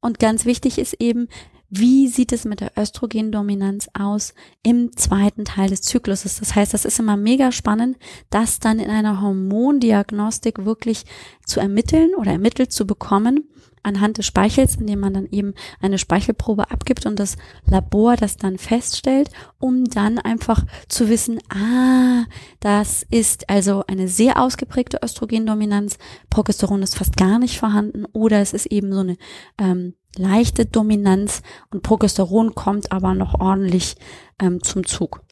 und 0.00 0.18
ganz 0.18 0.44
wichtig 0.44 0.78
ist 0.78 0.94
eben, 0.94 1.28
wie 1.70 2.08
sieht 2.08 2.32
es 2.32 2.44
mit 2.44 2.60
der 2.60 2.72
Östrogendominanz 2.76 3.88
aus 3.94 4.34
im 4.64 4.96
zweiten 4.96 5.44
Teil 5.44 5.70
des 5.70 5.82
Zykluses? 5.82 6.40
Das 6.40 6.56
heißt, 6.56 6.74
das 6.74 6.84
ist 6.84 6.98
immer 6.98 7.16
mega 7.16 7.52
spannend, 7.52 7.96
das 8.28 8.58
dann 8.58 8.80
in 8.80 8.90
einer 8.90 9.20
Hormondiagnostik 9.20 10.64
wirklich 10.64 11.04
zu 11.46 11.60
ermitteln 11.60 12.10
oder 12.16 12.32
ermittelt 12.32 12.72
zu 12.72 12.86
bekommen 12.86 13.48
anhand 13.82 14.18
des 14.18 14.26
Speichels, 14.26 14.76
indem 14.76 15.00
man 15.00 15.14
dann 15.14 15.28
eben 15.30 15.54
eine 15.80 15.98
Speichelprobe 15.98 16.70
abgibt 16.70 17.06
und 17.06 17.18
das 17.18 17.36
Labor 17.66 18.16
das 18.16 18.36
dann 18.36 18.58
feststellt, 18.58 19.30
um 19.58 19.84
dann 19.84 20.18
einfach 20.18 20.64
zu 20.88 21.08
wissen, 21.08 21.38
ah, 21.48 22.24
das 22.60 23.04
ist 23.10 23.48
also 23.48 23.84
eine 23.86 24.08
sehr 24.08 24.40
ausgeprägte 24.40 25.00
Östrogendominanz, 25.02 25.98
Progesteron 26.28 26.82
ist 26.82 26.96
fast 26.96 27.16
gar 27.16 27.38
nicht 27.38 27.58
vorhanden 27.58 28.04
oder 28.12 28.40
es 28.40 28.52
ist 28.52 28.66
eben 28.66 28.92
so 28.92 29.00
eine 29.00 29.16
ähm, 29.58 29.94
leichte 30.16 30.66
Dominanz 30.66 31.42
und 31.70 31.82
Progesteron 31.82 32.54
kommt 32.54 32.92
aber 32.92 33.14
noch 33.14 33.40
ordentlich 33.40 33.96
ähm, 34.40 34.62
zum 34.62 34.86
Zug. 34.86 35.22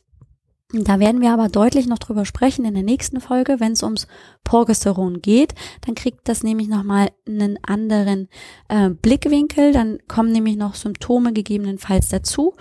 Da 0.71 1.01
werden 1.01 1.23
wir 1.23 1.33
aber 1.33 1.49
deutlich 1.49 1.87
noch 1.87 1.99
drüber 1.99 2.27
sprechen 2.27 2.67
in 2.67 2.75
der 2.75 2.83
nächsten 2.83 3.23
Folge, 3.23 3.59
wenn 3.59 3.73
es 3.73 3.83
ums 3.83 4.07
Progesteron 4.45 5.23
geht. 5.23 5.55
Dann 5.87 5.95
kriegt 5.95 6.29
das 6.29 6.43
nämlich 6.43 6.69
nochmal 6.69 7.09
einen 7.27 7.59
anderen 7.65 8.29
äh, 8.69 8.91
Blickwinkel. 8.91 9.73
Dann 9.73 9.99
kommen 10.09 10.31
nämlich 10.31 10.57
noch 10.57 10.75
Symptome 10.75 11.33
gegebenenfalls 11.33 12.11
dazu, 12.11 12.55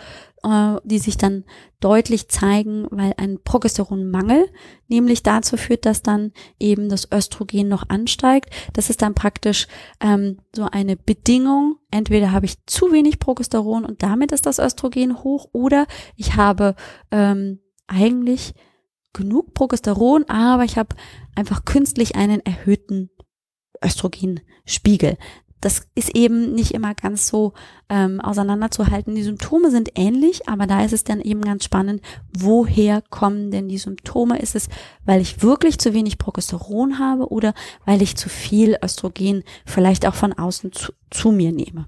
äh, 0.43 0.75
die 0.85 0.99
sich 0.99 1.17
dann 1.17 1.43
deutlich 1.81 2.29
zeigen, 2.29 2.87
weil 2.91 3.13
ein 3.17 3.39
Progesteronmangel 3.43 4.47
nämlich 4.87 5.21
dazu 5.21 5.57
führt, 5.57 5.85
dass 5.85 6.01
dann 6.01 6.31
eben 6.59 6.87
das 6.87 7.11
Östrogen 7.11 7.67
noch 7.67 7.89
ansteigt. 7.89 8.51
Das 8.71 8.89
ist 8.89 9.01
dann 9.01 9.15
praktisch 9.15 9.67
ähm, 9.99 10.37
so 10.55 10.63
eine 10.71 10.95
Bedingung. 10.95 11.75
Entweder 11.91 12.31
habe 12.31 12.45
ich 12.45 12.65
zu 12.67 12.93
wenig 12.93 13.19
Progesteron 13.19 13.83
und 13.83 14.01
damit 14.01 14.31
ist 14.31 14.45
das 14.45 14.59
Östrogen 14.59 15.25
hoch 15.25 15.49
oder 15.51 15.87
ich 16.15 16.37
habe 16.37 16.75
ähm, 17.11 17.59
eigentlich 17.87 18.53
genug 19.13 19.53
Progesteron, 19.53 20.25
aber 20.25 20.63
ich 20.63 20.77
habe 20.77 20.95
einfach 21.35 21.65
künstlich 21.65 22.15
einen 22.15 22.45
erhöhten 22.45 23.09
Östrogenspiegel. 23.83 25.17
Das 25.59 25.87
ist 25.95 26.15
eben 26.15 26.53
nicht 26.53 26.75
immer 26.75 26.93
ganz 26.93 27.27
so 27.27 27.53
ähm, 27.89 28.21
auseinanderzuhalten. 28.21 29.15
Die 29.15 29.23
Symptome 29.23 29.71
sind 29.71 29.89
ähnlich, 29.95 30.47
aber 30.47 30.67
da 30.67 30.83
ist 30.83 30.93
es 30.93 31.03
dann 31.03 31.19
eben 31.19 31.41
ganz 31.41 31.63
spannend, 31.63 32.03
woher 32.31 33.01
kommen 33.01 33.49
denn 33.49 33.67
die 33.67 33.79
Symptome? 33.79 34.37
Ist 34.39 34.55
es, 34.55 34.69
weil 35.03 35.19
ich 35.19 35.41
wirklich 35.41 35.79
zu 35.79 35.95
wenig 35.95 36.19
Progesteron 36.19 36.99
habe 36.99 37.31
oder 37.31 37.55
weil 37.85 38.03
ich 38.03 38.17
zu 38.17 38.29
viel 38.29 38.77
Östrogen 38.83 39.43
vielleicht 39.65 40.05
auch 40.05 40.13
von 40.13 40.33
außen 40.33 40.73
zu, 40.73 40.93
zu 41.09 41.31
mir 41.31 41.51
nehme? 41.51 41.87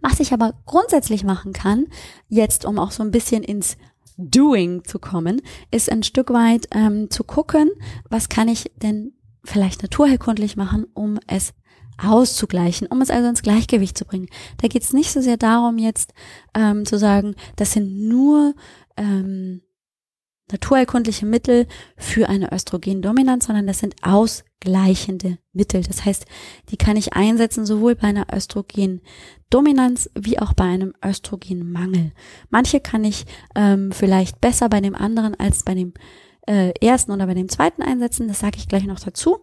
Was 0.00 0.20
ich 0.20 0.32
aber 0.32 0.54
grundsätzlich 0.64 1.24
machen 1.24 1.52
kann, 1.52 1.86
jetzt 2.28 2.64
um 2.64 2.78
auch 2.78 2.92
so 2.92 3.02
ein 3.02 3.10
bisschen 3.10 3.42
ins 3.42 3.76
Doing 4.18 4.84
zu 4.84 4.98
kommen, 4.98 5.40
ist 5.70 5.90
ein 5.90 6.02
Stück 6.02 6.30
weit 6.30 6.66
ähm, 6.72 7.08
zu 7.10 7.24
gucken, 7.24 7.70
was 8.10 8.28
kann 8.28 8.48
ich 8.48 8.70
denn 8.82 9.12
vielleicht 9.44 9.82
naturherkundlich 9.82 10.56
machen, 10.56 10.86
um 10.92 11.18
es 11.26 11.54
auszugleichen, 11.98 12.86
um 12.88 13.00
es 13.00 13.10
also 13.10 13.28
ins 13.28 13.42
Gleichgewicht 13.42 13.96
zu 13.96 14.04
bringen. 14.04 14.28
Da 14.58 14.68
geht 14.68 14.82
es 14.82 14.92
nicht 14.92 15.10
so 15.12 15.20
sehr 15.20 15.36
darum, 15.36 15.78
jetzt 15.78 16.12
ähm, 16.54 16.84
zu 16.84 16.98
sagen, 16.98 17.34
das 17.56 17.72
sind 17.72 18.08
nur 18.08 18.54
ähm, 18.96 19.62
naturerkundliche 20.50 21.26
Mittel 21.26 21.66
für 21.96 22.28
eine 22.28 22.52
Östrogendominanz, 22.52 23.46
sondern 23.46 23.66
das 23.66 23.78
sind 23.78 23.96
ausgleichende 24.02 25.38
Mittel. 25.52 25.82
Das 25.82 26.04
heißt, 26.04 26.26
die 26.70 26.76
kann 26.76 26.96
ich 26.96 27.14
einsetzen 27.14 27.66
sowohl 27.66 27.94
bei 27.94 28.08
einer 28.08 28.26
Östrogendominanz 28.34 30.10
wie 30.18 30.38
auch 30.38 30.54
bei 30.54 30.64
einem 30.64 30.94
Östrogenmangel. 31.04 32.12
Manche 32.50 32.80
kann 32.80 33.04
ich 33.04 33.26
ähm, 33.54 33.92
vielleicht 33.92 34.40
besser 34.40 34.68
bei 34.68 34.80
dem 34.80 34.94
anderen 34.94 35.34
als 35.34 35.62
bei 35.62 35.74
dem 35.74 35.94
äh, 36.46 36.72
ersten 36.80 37.12
oder 37.12 37.26
bei 37.26 37.34
dem 37.34 37.48
zweiten 37.48 37.82
einsetzen. 37.82 38.28
Das 38.28 38.40
sage 38.40 38.58
ich 38.58 38.68
gleich 38.68 38.84
noch 38.84 39.00
dazu. 39.00 39.40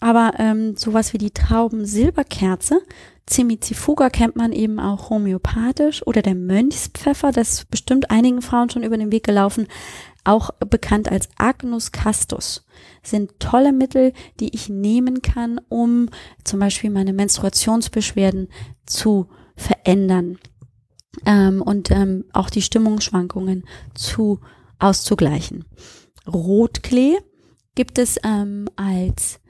Aber 0.00 0.32
ähm, 0.38 0.76
sowas 0.76 1.12
wie 1.12 1.18
die 1.18 1.30
Traubensilberkerze, 1.30 2.82
Cimicifuga 3.28 4.10
kennt 4.10 4.36
man 4.36 4.52
eben 4.52 4.78
auch 4.78 5.08
homöopathisch 5.08 6.06
oder 6.06 6.20
der 6.20 6.34
Mönchspfeffer, 6.34 7.32
das 7.32 7.52
ist 7.52 7.70
bestimmt 7.70 8.10
einigen 8.10 8.42
Frauen 8.42 8.68
schon 8.68 8.82
über 8.82 8.98
den 8.98 9.12
Weg 9.12 9.24
gelaufen, 9.24 9.66
auch 10.24 10.50
bekannt 10.70 11.10
als 11.10 11.28
Agnus 11.36 11.92
castus, 11.92 12.66
sind 13.02 13.38
tolle 13.38 13.72
Mittel, 13.72 14.12
die 14.40 14.54
ich 14.54 14.68
nehmen 14.68 15.22
kann, 15.22 15.60
um 15.68 16.08
zum 16.44 16.60
Beispiel 16.60 16.90
meine 16.90 17.12
Menstruationsbeschwerden 17.12 18.48
zu 18.86 19.28
verändern 19.56 20.38
ähm, 21.26 21.62
und 21.62 21.90
ähm, 21.90 22.24
auch 22.32 22.50
die 22.50 22.62
Stimmungsschwankungen 22.62 23.64
zu 23.94 24.40
auszugleichen. 24.78 25.64
Rotklee 26.26 27.18
gibt 27.74 27.98
es 27.98 28.18
ähm, 28.24 28.68
als 28.76 29.40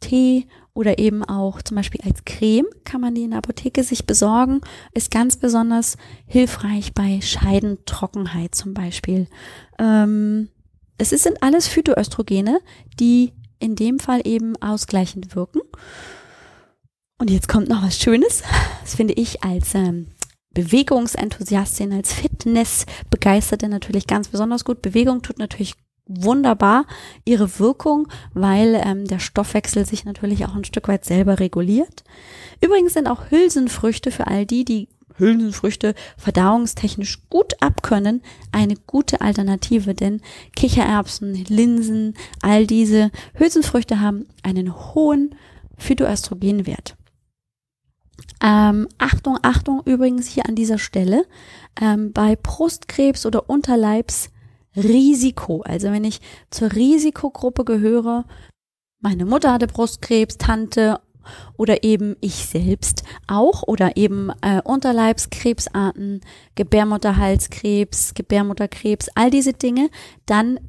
Tee 0.00 0.48
oder 0.74 0.98
eben 0.98 1.24
auch 1.24 1.62
zum 1.62 1.76
Beispiel 1.76 2.00
als 2.04 2.24
Creme 2.24 2.66
kann 2.84 3.00
man 3.00 3.14
die 3.14 3.22
in 3.22 3.30
der 3.30 3.38
Apotheke 3.38 3.84
sich 3.84 4.06
besorgen. 4.06 4.60
Ist 4.92 5.10
ganz 5.10 5.36
besonders 5.36 5.96
hilfreich 6.26 6.92
bei 6.92 7.20
Scheidentrockenheit 7.20 8.54
zum 8.54 8.74
Beispiel. 8.74 9.28
Ähm, 9.78 10.48
es 10.98 11.10
sind 11.10 11.42
alles 11.42 11.68
Phytoöstrogene, 11.68 12.60
die 12.98 13.32
in 13.60 13.76
dem 13.76 13.98
Fall 13.98 14.20
eben 14.24 14.60
ausgleichend 14.60 15.34
wirken. 15.36 15.60
Und 17.18 17.30
jetzt 17.30 17.48
kommt 17.48 17.68
noch 17.68 17.82
was 17.82 17.98
Schönes. 17.98 18.42
Das 18.82 18.96
finde 18.96 19.14
ich 19.14 19.44
als 19.44 19.74
ähm, 19.74 20.08
Bewegungsenthusiastin, 20.50 21.92
als 21.92 22.12
Fitnessbegeisterte 22.12 23.68
natürlich 23.68 24.06
ganz 24.06 24.28
besonders 24.28 24.64
gut. 24.64 24.82
Bewegung 24.82 25.22
tut 25.22 25.38
natürlich 25.38 25.74
wunderbar 26.06 26.86
ihre 27.24 27.58
Wirkung, 27.58 28.08
weil 28.34 28.80
ähm, 28.84 29.06
der 29.06 29.18
Stoffwechsel 29.18 29.86
sich 29.86 30.04
natürlich 30.04 30.44
auch 30.44 30.54
ein 30.54 30.64
Stück 30.64 30.88
weit 30.88 31.04
selber 31.04 31.40
reguliert. 31.40 32.04
Übrigens 32.60 32.94
sind 32.94 33.08
auch 33.08 33.30
Hülsenfrüchte 33.30 34.10
für 34.10 34.26
all 34.26 34.46
die, 34.46 34.64
die 34.64 34.88
Hülsenfrüchte 35.16 35.94
verdauungstechnisch 36.16 37.28
gut 37.30 37.54
abkönnen, 37.62 38.22
eine 38.52 38.74
gute 38.86 39.20
Alternative, 39.20 39.94
denn 39.94 40.20
Kichererbsen, 40.56 41.44
Linsen, 41.48 42.14
all 42.42 42.66
diese 42.66 43.10
Hülsenfrüchte 43.34 44.00
haben 44.00 44.26
einen 44.42 44.74
hohen 44.94 45.34
Phytoöstrogenwert. 45.78 46.96
Ähm, 48.42 48.88
Achtung, 48.98 49.38
Achtung 49.42 49.82
übrigens 49.84 50.28
hier 50.28 50.46
an 50.46 50.54
dieser 50.54 50.78
Stelle, 50.78 51.24
ähm, 51.80 52.12
bei 52.12 52.36
Brustkrebs 52.36 53.26
oder 53.26 53.48
Unterleibs 53.48 54.30
Risiko. 54.76 55.62
Also 55.62 55.90
wenn 55.90 56.04
ich 56.04 56.20
zur 56.50 56.72
Risikogruppe 56.72 57.64
gehöre, 57.64 58.24
meine 59.00 59.24
Mutter 59.24 59.52
hatte 59.52 59.66
Brustkrebs, 59.66 60.38
Tante 60.38 61.00
oder 61.56 61.84
eben 61.84 62.16
ich 62.20 62.34
selbst 62.34 63.02
auch 63.26 63.62
oder 63.62 63.96
eben 63.96 64.30
äh, 64.42 64.60
Unterleibskrebsarten, 64.62 66.20
Gebärmutterhalskrebs, 66.54 68.14
Gebärmutterkrebs, 68.14 69.08
all 69.14 69.30
diese 69.30 69.52
Dinge, 69.52 69.90
dann 70.26 70.60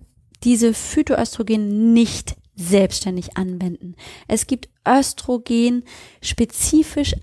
diese 0.43 0.73
Phytoöstrogen 0.73 1.93
nicht 1.93 2.35
selbstständig 2.55 3.37
anwenden. 3.37 3.95
Es 4.27 4.47
gibt 4.47 4.69
Östrogen 4.87 5.83
spezifisch 6.21 7.15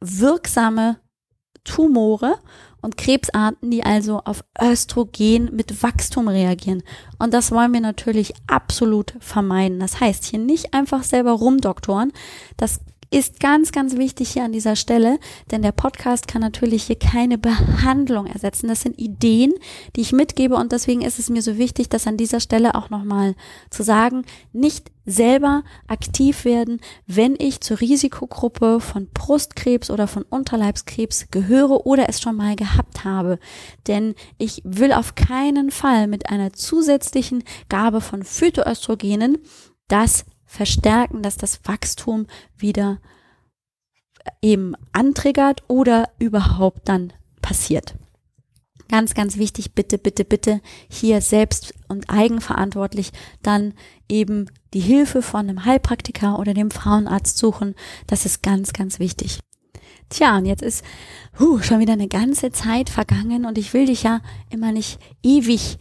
wirksame 0.00 0.98
Tumore 1.64 2.38
und 2.80 2.96
Krebsarten, 2.96 3.70
die 3.70 3.84
also 3.84 4.20
auf 4.24 4.44
Östrogen 4.60 5.54
mit 5.54 5.82
Wachstum 5.82 6.28
reagieren. 6.28 6.82
Und 7.18 7.34
das 7.34 7.50
wollen 7.50 7.72
wir 7.72 7.80
natürlich 7.80 8.34
absolut 8.46 9.14
vermeiden. 9.20 9.80
Das 9.80 10.00
heißt, 10.00 10.24
hier 10.24 10.38
nicht 10.38 10.74
einfach 10.74 11.02
selber 11.02 11.32
rumdoktoren. 11.32 12.12
Das 12.56 12.80
ist 13.10 13.40
ganz, 13.40 13.72
ganz 13.72 13.96
wichtig 13.96 14.30
hier 14.30 14.44
an 14.44 14.52
dieser 14.52 14.76
Stelle, 14.76 15.18
denn 15.50 15.62
der 15.62 15.72
Podcast 15.72 16.28
kann 16.28 16.42
natürlich 16.42 16.84
hier 16.84 16.98
keine 16.98 17.38
Behandlung 17.38 18.26
ersetzen. 18.26 18.68
Das 18.68 18.82
sind 18.82 18.98
Ideen, 18.98 19.54
die 19.96 20.02
ich 20.02 20.12
mitgebe 20.12 20.56
und 20.56 20.72
deswegen 20.72 21.02
ist 21.02 21.18
es 21.18 21.30
mir 21.30 21.42
so 21.42 21.56
wichtig, 21.56 21.88
das 21.88 22.06
an 22.06 22.16
dieser 22.16 22.40
Stelle 22.40 22.74
auch 22.74 22.90
nochmal 22.90 23.34
zu 23.70 23.82
sagen, 23.82 24.24
nicht 24.52 24.90
selber 25.06 25.62
aktiv 25.86 26.44
werden, 26.44 26.80
wenn 27.06 27.34
ich 27.38 27.62
zur 27.62 27.80
Risikogruppe 27.80 28.78
von 28.78 29.08
Brustkrebs 29.08 29.90
oder 29.90 30.06
von 30.06 30.22
Unterleibskrebs 30.24 31.28
gehöre 31.30 31.86
oder 31.86 32.10
es 32.10 32.20
schon 32.20 32.36
mal 32.36 32.56
gehabt 32.56 33.04
habe. 33.04 33.38
Denn 33.86 34.14
ich 34.36 34.60
will 34.64 34.92
auf 34.92 35.14
keinen 35.14 35.70
Fall 35.70 36.08
mit 36.08 36.28
einer 36.28 36.52
zusätzlichen 36.52 37.42
Gabe 37.70 38.02
von 38.02 38.22
Phytoöstrogenen 38.22 39.38
das 39.88 40.26
verstärken, 40.48 41.22
dass 41.22 41.36
das 41.36 41.60
Wachstum 41.64 42.26
wieder 42.56 42.98
eben 44.42 44.74
antriggert 44.92 45.62
oder 45.68 46.08
überhaupt 46.18 46.88
dann 46.88 47.12
passiert. 47.40 47.94
Ganz, 48.90 49.12
ganz 49.12 49.36
wichtig, 49.36 49.74
bitte, 49.74 49.98
bitte, 49.98 50.24
bitte 50.24 50.62
hier 50.88 51.20
selbst 51.20 51.74
und 51.88 52.08
eigenverantwortlich 52.08 53.12
dann 53.42 53.74
eben 54.08 54.46
die 54.72 54.80
Hilfe 54.80 55.20
von 55.20 55.40
einem 55.40 55.66
Heilpraktiker 55.66 56.38
oder 56.38 56.54
dem 56.54 56.70
Frauenarzt 56.70 57.36
suchen. 57.36 57.74
Das 58.06 58.24
ist 58.24 58.42
ganz, 58.42 58.72
ganz 58.72 58.98
wichtig. 58.98 59.40
Tja, 60.08 60.38
und 60.38 60.46
jetzt 60.46 60.62
ist 60.62 60.82
huh, 61.38 61.60
schon 61.60 61.80
wieder 61.80 61.92
eine 61.92 62.08
ganze 62.08 62.50
Zeit 62.50 62.88
vergangen 62.88 63.44
und 63.44 63.58
ich 63.58 63.74
will 63.74 63.84
dich 63.84 64.04
ja 64.04 64.22
immer 64.48 64.72
nicht 64.72 64.98
ewig 65.22 65.78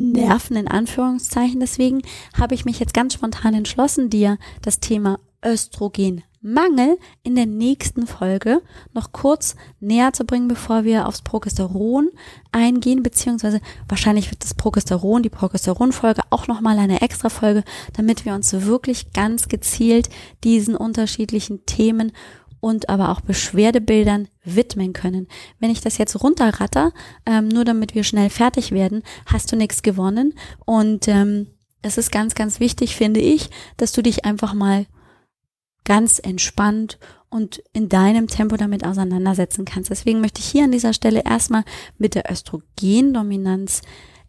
nerven, 0.00 0.56
in 0.56 0.68
Anführungszeichen. 0.68 1.60
Deswegen 1.60 2.02
habe 2.38 2.54
ich 2.54 2.64
mich 2.64 2.80
jetzt 2.80 2.94
ganz 2.94 3.14
spontan 3.14 3.54
entschlossen, 3.54 4.10
dir 4.10 4.38
das 4.62 4.80
Thema 4.80 5.20
Östrogen 5.44 6.22
Mangel 6.42 6.98
in 7.22 7.34
der 7.34 7.44
nächsten 7.44 8.06
Folge 8.06 8.62
noch 8.94 9.12
kurz 9.12 9.56
näher 9.78 10.14
zu 10.14 10.24
bringen, 10.24 10.48
bevor 10.48 10.84
wir 10.84 11.06
aufs 11.06 11.20
Progesteron 11.20 12.08
eingehen, 12.50 13.02
beziehungsweise 13.02 13.60
wahrscheinlich 13.88 14.30
wird 14.30 14.42
das 14.42 14.54
Progesteron, 14.54 15.22
die 15.22 15.28
Progesteronfolge 15.28 16.22
auch 16.30 16.46
nochmal 16.46 16.78
eine 16.78 17.02
extra 17.02 17.28
Folge, 17.28 17.62
damit 17.92 18.24
wir 18.24 18.32
uns 18.32 18.52
wirklich 18.52 19.12
ganz 19.12 19.48
gezielt 19.48 20.08
diesen 20.42 20.76
unterschiedlichen 20.76 21.66
Themen 21.66 22.12
und 22.60 22.88
aber 22.88 23.10
auch 23.10 23.20
Beschwerdebildern 23.20 24.28
widmen 24.44 24.92
können. 24.92 25.28
Wenn 25.58 25.70
ich 25.70 25.80
das 25.80 25.98
jetzt 25.98 26.22
runterratter, 26.22 26.92
ähm, 27.26 27.48
nur 27.48 27.64
damit 27.64 27.94
wir 27.94 28.04
schnell 28.04 28.30
fertig 28.30 28.72
werden, 28.72 29.02
hast 29.26 29.50
du 29.50 29.56
nichts 29.56 29.82
gewonnen 29.82 30.34
und 30.64 31.08
ähm, 31.08 31.48
es 31.82 31.98
ist 31.98 32.12
ganz, 32.12 32.34
ganz 32.34 32.60
wichtig, 32.60 32.94
finde 32.96 33.20
ich, 33.20 33.50
dass 33.76 33.92
du 33.92 34.02
dich 34.02 34.24
einfach 34.24 34.54
mal 34.54 34.86
ganz 35.84 36.18
entspannt 36.18 36.98
und 37.30 37.62
in 37.72 37.88
deinem 37.88 38.26
Tempo 38.26 38.56
damit 38.56 38.84
auseinandersetzen 38.84 39.64
kannst. 39.64 39.90
Deswegen 39.90 40.20
möchte 40.20 40.40
ich 40.40 40.46
hier 40.46 40.64
an 40.64 40.72
dieser 40.72 40.92
Stelle 40.92 41.22
erstmal 41.24 41.64
mit 41.96 42.14
der 42.14 42.30
Östrogendominanz 42.30 43.82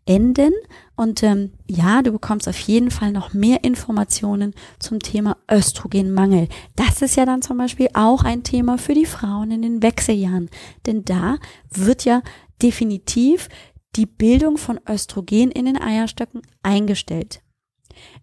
enden. 0.06 0.54
Und 0.96 1.24
ähm, 1.24 1.52
ja, 1.68 2.02
du 2.02 2.12
bekommst 2.12 2.48
auf 2.48 2.60
jeden 2.60 2.92
Fall 2.92 3.12
noch 3.12 3.34
mehr 3.34 3.64
Informationen 3.64 4.54
zum 4.80 5.00
Thema 5.00 5.38
Östrogenmangel. 5.50 6.48
Das 6.76 7.02
ist 7.02 7.16
ja 7.16 7.26
dann 7.26 7.42
zum 7.42 7.58
Beispiel 7.58 7.90
auch 7.94 8.24
ein 8.24 8.44
Thema 8.44 8.78
für 8.78 8.94
die 8.94 9.06
Frauen 9.06 9.52
in 9.52 9.62
den 9.62 9.84
Wechseljahren. 9.84 10.50
Denn 10.86 11.04
da 11.06 11.38
wird 11.70 12.06
ja 12.06 12.22
definitiv 12.62 13.50
die 13.96 14.06
Bildung 14.06 14.58
von 14.58 14.80
Östrogen 14.88 15.52
in 15.52 15.66
den 15.66 15.82
Eierstöcken 15.82 16.42
eingestellt. 16.64 17.42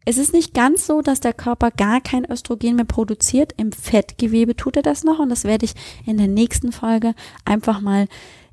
Es 0.05 0.17
ist 0.17 0.33
nicht 0.33 0.55
ganz 0.55 0.87
so, 0.87 1.03
dass 1.03 1.21
der 1.21 1.35
Körper 1.35 1.71
gar 1.71 2.01
kein 2.01 2.25
Östrogen 2.31 2.77
mehr 2.77 2.85
produziert. 2.85 3.53
Im 3.57 3.73
Fettgewebe 3.73 4.57
tut 4.57 4.77
er 4.77 4.83
das 4.83 5.05
noch 5.05 5.19
und 5.19 5.29
das 5.29 5.45
werde 5.45 5.67
ich 5.67 5.75
in 6.07 6.17
der 6.17 6.29
nächsten 6.29 6.73
Folge 6.73 7.15
einfach 7.45 7.81
mal 7.81 8.09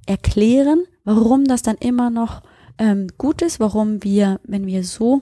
erklären, 0.06 0.84
warum 1.04 1.46
das 1.46 1.62
dann 1.62 1.78
immer 1.78 2.10
noch 2.10 2.42
ähm, 2.78 3.08
gut 3.18 3.42
ist, 3.42 3.60
warum 3.60 4.04
wir, 4.04 4.40
wenn 4.44 4.66
wir 4.66 4.84
so 4.84 5.22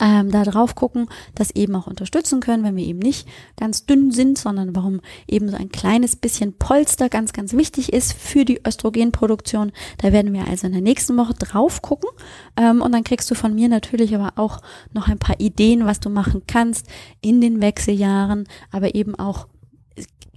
ähm, 0.00 0.30
da 0.30 0.42
drauf 0.44 0.74
gucken, 0.74 1.08
das 1.34 1.50
eben 1.52 1.74
auch 1.76 1.86
unterstützen 1.86 2.40
können, 2.40 2.64
wenn 2.64 2.76
wir 2.76 2.84
eben 2.84 2.98
nicht 2.98 3.28
ganz 3.56 3.86
dünn 3.86 4.10
sind, 4.10 4.38
sondern 4.38 4.74
warum 4.74 5.00
eben 5.28 5.48
so 5.48 5.56
ein 5.56 5.70
kleines 5.70 6.16
bisschen 6.16 6.54
Polster 6.54 7.08
ganz, 7.08 7.32
ganz 7.32 7.52
wichtig 7.52 7.92
ist 7.92 8.12
für 8.12 8.44
die 8.44 8.60
Östrogenproduktion. 8.66 9.72
Da 9.98 10.12
werden 10.12 10.32
wir 10.32 10.48
also 10.48 10.66
in 10.66 10.72
der 10.72 10.82
nächsten 10.82 11.16
Woche 11.16 11.34
drauf 11.34 11.82
gucken 11.82 12.10
ähm, 12.56 12.82
und 12.82 12.92
dann 12.92 13.04
kriegst 13.04 13.30
du 13.30 13.34
von 13.34 13.54
mir 13.54 13.68
natürlich 13.68 14.14
aber 14.14 14.32
auch 14.36 14.60
noch 14.92 15.08
ein 15.08 15.18
paar 15.18 15.38
Ideen, 15.38 15.86
was 15.86 16.00
du 16.00 16.10
machen 16.10 16.42
kannst 16.46 16.86
in 17.20 17.40
den 17.40 17.62
Wechseljahren, 17.62 18.48
aber 18.72 18.94
eben 18.94 19.14
auch 19.14 19.46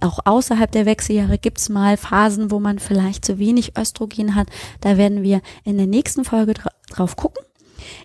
auch 0.00 0.20
außerhalb 0.24 0.70
der 0.70 0.86
Wechseljahre 0.86 1.38
gibt 1.38 1.58
es 1.58 1.68
mal 1.68 1.96
Phasen, 1.96 2.50
wo 2.50 2.60
man 2.60 2.78
vielleicht 2.78 3.24
zu 3.24 3.38
wenig 3.38 3.76
Östrogen 3.76 4.34
hat. 4.34 4.48
Da 4.80 4.96
werden 4.96 5.22
wir 5.22 5.40
in 5.64 5.76
der 5.76 5.86
nächsten 5.86 6.24
Folge 6.24 6.54
dra 6.54 6.70
drauf 6.90 7.16
gucken. 7.16 7.44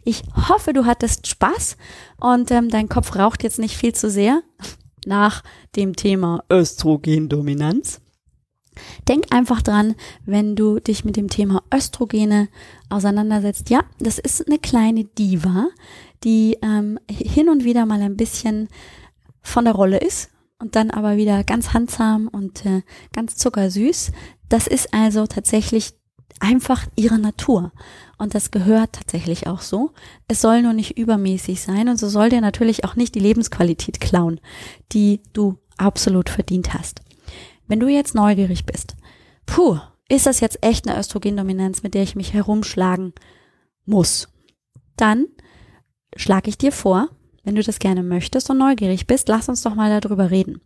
Ich 0.03 0.23
hoffe, 0.49 0.73
du 0.73 0.85
hattest 0.85 1.27
Spaß 1.27 1.77
und 2.19 2.51
ähm, 2.51 2.69
dein 2.69 2.89
Kopf 2.89 3.15
raucht 3.15 3.43
jetzt 3.43 3.59
nicht 3.59 3.77
viel 3.77 3.93
zu 3.93 4.09
sehr 4.09 4.43
nach 5.05 5.43
dem 5.75 5.95
Thema 5.95 6.43
Östrogendominanz. 6.51 8.01
Denk 9.07 9.33
einfach 9.33 9.61
dran, 9.61 9.95
wenn 10.25 10.55
du 10.55 10.79
dich 10.79 11.05
mit 11.05 11.15
dem 11.15 11.29
Thema 11.29 11.61
Östrogene 11.73 12.49
auseinandersetzt. 12.89 13.69
Ja, 13.69 13.83
das 13.99 14.17
ist 14.17 14.47
eine 14.47 14.57
kleine 14.57 15.03
Diva, 15.03 15.67
die 16.23 16.57
ähm, 16.63 16.99
hin 17.07 17.49
und 17.49 17.63
wieder 17.63 17.85
mal 17.85 18.01
ein 18.01 18.17
bisschen 18.17 18.69
von 19.41 19.65
der 19.65 19.75
Rolle 19.75 19.97
ist 19.97 20.32
und 20.63 20.77
dann 20.77 20.91
aber 20.91 21.17
wieder 21.17 21.43
ganz 21.43 21.73
handsam 21.73 22.29
und 22.29 22.65
äh, 22.65 22.83
ganz 23.11 23.35
zuckersüß. 23.35 24.13
Das 24.47 24.65
ist 24.65 24.93
also 24.93 25.27
tatsächlich 25.27 25.91
einfach 26.39 26.87
ihre 26.95 27.19
Natur. 27.19 27.73
Und 28.17 28.33
das 28.33 28.49
gehört 28.49 28.93
tatsächlich 28.93 29.45
auch 29.45 29.59
so. 29.59 29.91
Es 30.29 30.39
soll 30.39 30.61
nur 30.61 30.71
nicht 30.71 30.97
übermäßig 30.97 31.61
sein 31.61 31.89
und 31.89 31.97
so 31.97 32.07
soll 32.07 32.29
dir 32.29 32.39
natürlich 32.39 32.85
auch 32.85 32.95
nicht 32.95 33.13
die 33.13 33.19
Lebensqualität 33.19 33.99
klauen, 33.99 34.39
die 34.93 35.19
du 35.33 35.57
absolut 35.75 36.29
verdient 36.29 36.73
hast. 36.73 37.01
Wenn 37.67 37.81
du 37.81 37.89
jetzt 37.89 38.15
neugierig 38.15 38.65
bist, 38.65 38.95
puh, 39.45 39.79
ist 40.07 40.27
das 40.27 40.39
jetzt 40.39 40.59
echt 40.63 40.87
eine 40.87 40.97
Östrogendominanz, 40.97 41.83
mit 41.83 41.93
der 41.93 42.03
ich 42.03 42.15
mich 42.15 42.31
herumschlagen 42.31 43.11
muss? 43.85 44.29
Dann 44.95 45.25
schlage 46.15 46.47
ich 46.47 46.57
dir 46.57 46.71
vor, 46.71 47.09
wenn 47.43 47.55
du 47.55 47.63
das 47.63 47.79
gerne 47.79 48.03
möchtest 48.03 48.49
und 48.49 48.57
neugierig 48.57 49.07
bist, 49.07 49.27
lass 49.27 49.49
uns 49.49 49.61
doch 49.61 49.75
mal 49.75 49.99
darüber 49.99 50.31
reden. 50.31 50.61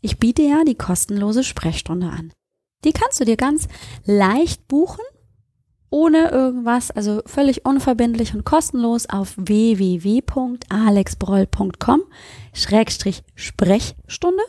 Ich 0.00 0.18
biete 0.18 0.42
ja 0.42 0.64
die 0.64 0.74
kostenlose 0.74 1.44
Sprechstunde 1.44 2.08
an. 2.08 2.32
Die 2.84 2.92
kannst 2.92 3.20
du 3.20 3.24
dir 3.24 3.36
ganz 3.36 3.68
leicht 4.04 4.66
buchen 4.66 5.04
ohne 5.92 6.30
irgendwas, 6.30 6.90
also 6.90 7.22
völlig 7.26 7.64
unverbindlich 7.66 8.34
und 8.34 8.44
kostenlos 8.44 9.08
auf 9.10 9.34
www.alexbroll.com 9.36 12.02
Schrägstrich 12.54 13.22
Sprechstunde. 13.34 14.42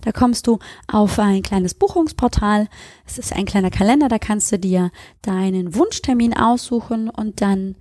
Da 0.00 0.10
kommst 0.10 0.48
du 0.48 0.58
auf 0.88 1.20
ein 1.20 1.42
kleines 1.42 1.74
Buchungsportal. 1.74 2.66
Es 3.06 3.16
ist 3.16 3.32
ein 3.32 3.46
kleiner 3.46 3.70
Kalender, 3.70 4.08
da 4.08 4.18
kannst 4.18 4.50
du 4.50 4.58
dir 4.58 4.90
deinen 5.22 5.76
Wunschtermin 5.76 6.36
aussuchen 6.36 7.08
und 7.08 7.40
dann 7.40 7.76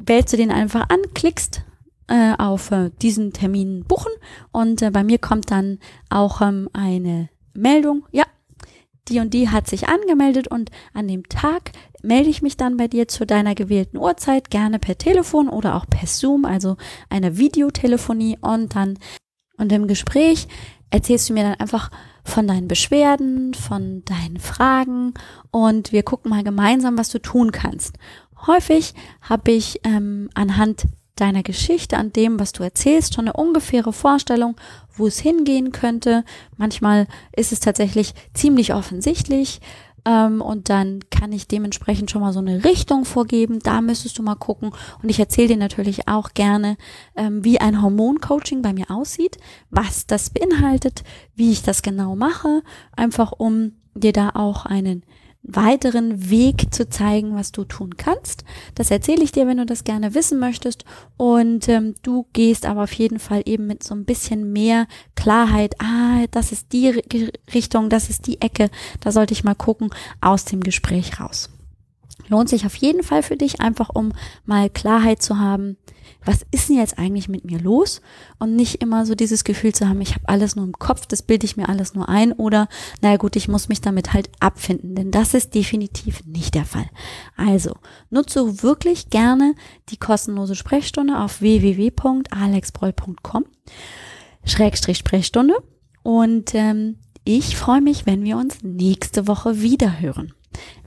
wählst 0.00 0.32
du 0.32 0.38
den 0.38 0.50
einfach 0.50 0.88
an, 0.88 1.00
klickst 1.12 1.66
äh, 2.08 2.34
auf 2.38 2.70
äh, 2.70 2.90
diesen 3.02 3.32
Termin 3.32 3.84
buchen. 3.84 4.12
Und 4.52 4.82
äh, 4.82 4.90
bei 4.90 5.04
mir 5.04 5.18
kommt 5.18 5.50
dann 5.50 5.78
auch 6.08 6.40
ähm, 6.40 6.68
eine 6.72 7.28
Meldung, 7.54 8.06
ja, 8.12 8.24
die 9.08 9.20
und 9.20 9.34
die 9.34 9.48
hat 9.48 9.68
sich 9.68 9.88
angemeldet 9.88 10.48
und 10.48 10.70
an 10.92 11.06
dem 11.06 11.28
Tag 11.28 11.70
melde 12.02 12.28
ich 12.28 12.42
mich 12.42 12.56
dann 12.56 12.76
bei 12.76 12.88
dir 12.88 13.06
zu 13.08 13.24
deiner 13.24 13.54
gewählten 13.54 13.98
Uhrzeit, 13.98 14.50
gerne 14.50 14.78
per 14.78 14.98
Telefon 14.98 15.48
oder 15.48 15.76
auch 15.76 15.86
per 15.86 16.06
Zoom, 16.06 16.44
also 16.44 16.76
eine 17.08 17.36
Videotelefonie. 17.38 18.38
Und 18.40 18.74
dann 18.74 18.98
und 19.58 19.72
im 19.72 19.86
Gespräch 19.86 20.48
erzählst 20.90 21.28
du 21.28 21.34
mir 21.34 21.44
dann 21.44 21.54
einfach 21.54 21.90
von 22.24 22.46
deinen 22.46 22.68
Beschwerden, 22.68 23.54
von 23.54 24.04
deinen 24.04 24.38
Fragen 24.38 25.14
und 25.50 25.92
wir 25.92 26.02
gucken 26.02 26.30
mal 26.30 26.42
gemeinsam, 26.42 26.98
was 26.98 27.08
du 27.08 27.20
tun 27.20 27.52
kannst. 27.52 27.96
Häufig 28.46 28.94
habe 29.22 29.52
ich 29.52 29.80
ähm, 29.84 30.28
anhand 30.34 30.86
deiner 31.16 31.42
Geschichte, 31.42 31.96
an 31.96 32.12
dem, 32.12 32.38
was 32.38 32.52
du 32.52 32.62
erzählst, 32.62 33.14
schon 33.14 33.26
eine 33.26 33.32
ungefähre 33.32 33.92
Vorstellung, 33.92 34.56
wo 34.94 35.06
es 35.06 35.18
hingehen 35.18 35.72
könnte. 35.72 36.24
Manchmal 36.56 37.06
ist 37.34 37.52
es 37.52 37.60
tatsächlich 37.60 38.14
ziemlich 38.34 38.74
offensichtlich. 38.74 39.60
Ähm, 40.06 40.40
und 40.40 40.70
dann 40.70 41.00
kann 41.10 41.32
ich 41.32 41.48
dementsprechend 41.48 42.10
schon 42.10 42.22
mal 42.22 42.32
so 42.32 42.38
eine 42.38 42.64
Richtung 42.64 43.04
vorgeben. 43.04 43.58
Da 43.58 43.80
müsstest 43.80 44.18
du 44.18 44.22
mal 44.22 44.36
gucken. 44.36 44.70
Und 45.02 45.08
ich 45.08 45.18
erzähle 45.18 45.48
dir 45.48 45.56
natürlich 45.56 46.08
auch 46.08 46.30
gerne, 46.32 46.76
ähm, 47.16 47.44
wie 47.44 47.60
ein 47.60 47.82
Hormoncoaching 47.82 48.62
bei 48.62 48.72
mir 48.72 48.90
aussieht, 48.90 49.36
was 49.70 50.06
das 50.06 50.30
beinhaltet, 50.30 51.02
wie 51.34 51.50
ich 51.50 51.62
das 51.62 51.82
genau 51.82 52.14
mache, 52.14 52.62
einfach 52.92 53.32
um 53.32 53.72
dir 53.94 54.12
da 54.12 54.30
auch 54.34 54.64
einen 54.64 55.02
weiteren 55.46 56.28
Weg 56.30 56.74
zu 56.74 56.88
zeigen, 56.88 57.34
was 57.34 57.52
du 57.52 57.64
tun 57.64 57.96
kannst. 57.96 58.44
Das 58.74 58.90
erzähle 58.90 59.22
ich 59.22 59.32
dir, 59.32 59.46
wenn 59.46 59.58
du 59.58 59.66
das 59.66 59.84
gerne 59.84 60.14
wissen 60.14 60.38
möchtest. 60.38 60.84
Und 61.16 61.68
ähm, 61.68 61.94
du 62.02 62.26
gehst 62.32 62.66
aber 62.66 62.82
auf 62.82 62.92
jeden 62.92 63.18
Fall 63.18 63.42
eben 63.44 63.66
mit 63.66 63.82
so 63.82 63.94
ein 63.94 64.04
bisschen 64.04 64.52
mehr 64.52 64.86
Klarheit. 65.14 65.74
Ah, 65.80 66.26
das 66.30 66.52
ist 66.52 66.72
die 66.72 66.88
Richtung, 67.54 67.88
das 67.88 68.10
ist 68.10 68.26
die 68.26 68.40
Ecke. 68.40 68.70
Da 69.00 69.12
sollte 69.12 69.32
ich 69.32 69.44
mal 69.44 69.54
gucken 69.54 69.90
aus 70.20 70.44
dem 70.44 70.60
Gespräch 70.60 71.20
raus. 71.20 71.50
Lohnt 72.28 72.48
sich 72.48 72.66
auf 72.66 72.76
jeden 72.76 73.02
Fall 73.02 73.22
für 73.22 73.36
dich, 73.36 73.60
einfach 73.60 73.90
um 73.94 74.12
mal 74.44 74.70
Klarheit 74.70 75.22
zu 75.22 75.38
haben, 75.38 75.76
was 76.24 76.44
ist 76.50 76.68
denn 76.68 76.76
jetzt 76.76 76.98
eigentlich 76.98 77.28
mit 77.28 77.44
mir 77.44 77.60
los? 77.60 78.00
Und 78.38 78.56
nicht 78.56 78.82
immer 78.82 79.06
so 79.06 79.14
dieses 79.14 79.44
Gefühl 79.44 79.72
zu 79.74 79.88
haben, 79.88 80.00
ich 80.00 80.14
habe 80.14 80.28
alles 80.28 80.56
nur 80.56 80.64
im 80.64 80.72
Kopf, 80.72 81.06
das 81.06 81.22
bilde 81.22 81.46
ich 81.46 81.56
mir 81.56 81.68
alles 81.68 81.94
nur 81.94 82.08
ein 82.08 82.32
oder, 82.32 82.66
naja 83.00 83.16
gut, 83.16 83.36
ich 83.36 83.46
muss 83.48 83.68
mich 83.68 83.80
damit 83.80 84.12
halt 84.12 84.28
abfinden, 84.40 84.96
denn 84.96 85.12
das 85.12 85.34
ist 85.34 85.54
definitiv 85.54 86.24
nicht 86.24 86.54
der 86.54 86.64
Fall. 86.64 86.88
Also, 87.36 87.76
nutze 88.10 88.62
wirklich 88.62 89.10
gerne 89.10 89.54
die 89.88 89.98
kostenlose 89.98 90.56
Sprechstunde 90.56 91.18
auf 91.18 91.40
www.alexbroll.com 91.40 93.44
Schrägstrich 94.44 94.98
Sprechstunde 94.98 95.54
und 96.02 96.54
ähm, 96.54 96.98
ich 97.24 97.56
freue 97.56 97.80
mich, 97.80 98.06
wenn 98.06 98.22
wir 98.22 98.36
uns 98.36 98.62
nächste 98.62 99.26
Woche 99.26 99.60
wieder 99.60 99.98
hören. 100.00 100.35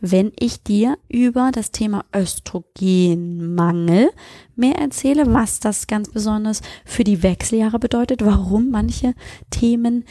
Wenn 0.01 0.31
ich 0.39 0.63
dir 0.63 0.97
über 1.07 1.51
das 1.51 1.71
Thema 1.71 2.05
Östrogenmangel 2.15 4.09
mehr 4.55 4.75
erzähle, 4.75 5.33
was 5.33 5.59
das 5.59 5.87
ganz 5.87 6.09
besonders 6.09 6.61
für 6.85 7.03
die 7.03 7.23
Wechseljahre 7.23 7.79
bedeutet, 7.79 8.25
warum 8.25 8.69
manche 8.71 9.13
Themen 9.49 10.05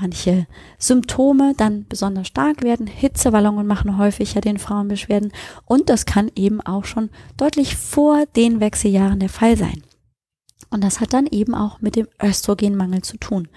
manche 0.00 0.46
Symptome 0.78 1.54
dann 1.56 1.86
besonders 1.88 2.28
stark 2.28 2.62
werden. 2.62 2.86
Hitzewallungen 2.86 3.66
machen 3.66 3.98
häufig 3.98 4.34
ja 4.34 4.40
den 4.40 4.58
Frauenbeschwerden 4.58 5.32
und 5.66 5.90
das 5.90 6.06
kann 6.06 6.30
eben 6.34 6.60
auch 6.60 6.84
schon 6.84 7.10
deutlich 7.36 7.76
vor 7.76 8.24
den 8.36 8.60
Wechseljahren 8.60 9.20
der 9.20 9.28
Fall 9.28 9.56
sein. 9.56 9.82
Und 10.70 10.84
das 10.84 11.00
hat 11.00 11.12
dann 11.12 11.26
eben 11.26 11.54
auch 11.54 11.80
mit 11.80 11.96
dem 11.96 12.06
Östrogenmangel 12.22 13.02
zu 13.02 13.16
tun. 13.16 13.48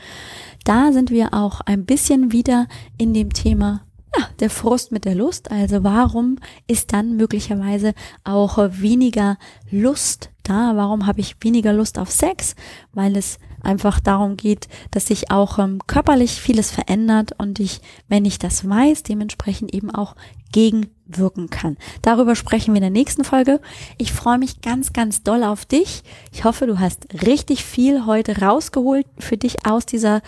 Da 0.63 0.91
sind 0.91 1.11
wir 1.11 1.33
auch 1.33 1.61
ein 1.61 1.85
bisschen 1.85 2.31
wieder 2.31 2.67
in 2.97 3.13
dem 3.13 3.31
Thema 3.31 3.85
ja, 4.17 4.27
der 4.39 4.49
Frust 4.49 4.91
mit 4.91 5.05
der 5.05 5.15
Lust. 5.15 5.51
Also 5.51 5.83
warum 5.83 6.37
ist 6.67 6.93
dann 6.93 7.15
möglicherweise 7.15 7.93
auch 8.23 8.57
weniger 8.57 9.37
Lust 9.71 10.31
da? 10.43 10.73
Warum 10.75 11.07
habe 11.07 11.21
ich 11.21 11.35
weniger 11.41 11.73
Lust 11.73 11.97
auf 11.97 12.11
Sex? 12.11 12.55
Weil 12.91 13.15
es 13.17 13.39
einfach 13.61 13.99
darum 13.99 14.37
geht, 14.37 14.67
dass 14.91 15.07
sich 15.07 15.31
auch 15.31 15.57
ähm, 15.57 15.79
körperlich 15.87 16.33
vieles 16.33 16.69
verändert 16.69 17.31
und 17.37 17.59
ich, 17.59 17.79
wenn 18.07 18.25
ich 18.25 18.37
das 18.37 18.67
weiß, 18.67 19.03
dementsprechend 19.03 19.73
eben 19.73 19.89
auch 19.89 20.15
gegenwirken 20.53 21.49
kann. 21.49 21.75
Darüber 22.01 22.37
sprechen 22.37 22.73
wir 22.73 22.77
in 22.77 22.83
der 22.83 22.89
nächsten 22.89 23.25
Folge. 23.25 23.59
Ich 23.97 24.13
freue 24.13 24.37
mich 24.37 24.61
ganz, 24.61 24.93
ganz 24.93 25.23
doll 25.23 25.43
auf 25.43 25.65
dich. 25.65 26.03
Ich 26.31 26.45
hoffe, 26.45 26.65
du 26.65 26.79
hast 26.79 27.07
richtig 27.25 27.65
viel 27.65 28.05
heute 28.05 28.39
rausgeholt 28.39 29.05
für 29.19 29.35
dich 29.35 29.65
aus 29.65 29.85
dieser 29.85 30.21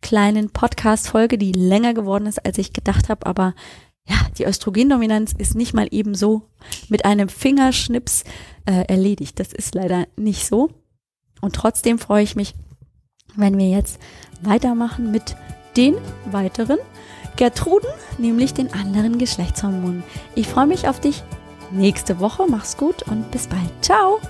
kleinen 0.00 0.48
Podcast-Folge, 0.48 1.36
die 1.36 1.52
länger 1.52 1.92
geworden 1.92 2.24
ist, 2.24 2.44
als 2.46 2.56
ich 2.56 2.72
gedacht 2.72 3.10
habe, 3.10 3.26
aber 3.26 3.54
ja, 4.08 4.16
die 4.36 4.44
Östrogendominanz 4.44 5.32
ist 5.36 5.54
nicht 5.54 5.74
mal 5.74 5.86
eben 5.90 6.14
so 6.14 6.42
mit 6.88 7.04
einem 7.04 7.28
Fingerschnips 7.28 8.24
äh, 8.66 8.84
erledigt. 8.86 9.38
Das 9.38 9.52
ist 9.52 9.74
leider 9.74 10.06
nicht 10.16 10.46
so. 10.46 10.70
Und 11.40 11.54
trotzdem 11.54 11.98
freue 11.98 12.24
ich 12.24 12.34
mich, 12.34 12.54
wenn 13.36 13.58
wir 13.58 13.68
jetzt 13.68 14.00
weitermachen 14.40 15.10
mit 15.10 15.36
den 15.76 15.94
weiteren 16.30 16.78
Gertruden, 17.36 17.88
nämlich 18.18 18.54
den 18.54 18.72
anderen 18.72 19.18
Geschlechtshormonen. 19.18 20.04
Ich 20.34 20.48
freue 20.48 20.66
mich 20.66 20.88
auf 20.88 21.00
dich 21.00 21.22
nächste 21.70 22.20
Woche. 22.20 22.44
Mach's 22.48 22.76
gut 22.76 23.02
und 23.04 23.30
bis 23.30 23.46
bald. 23.46 23.70
Ciao! 23.80 24.20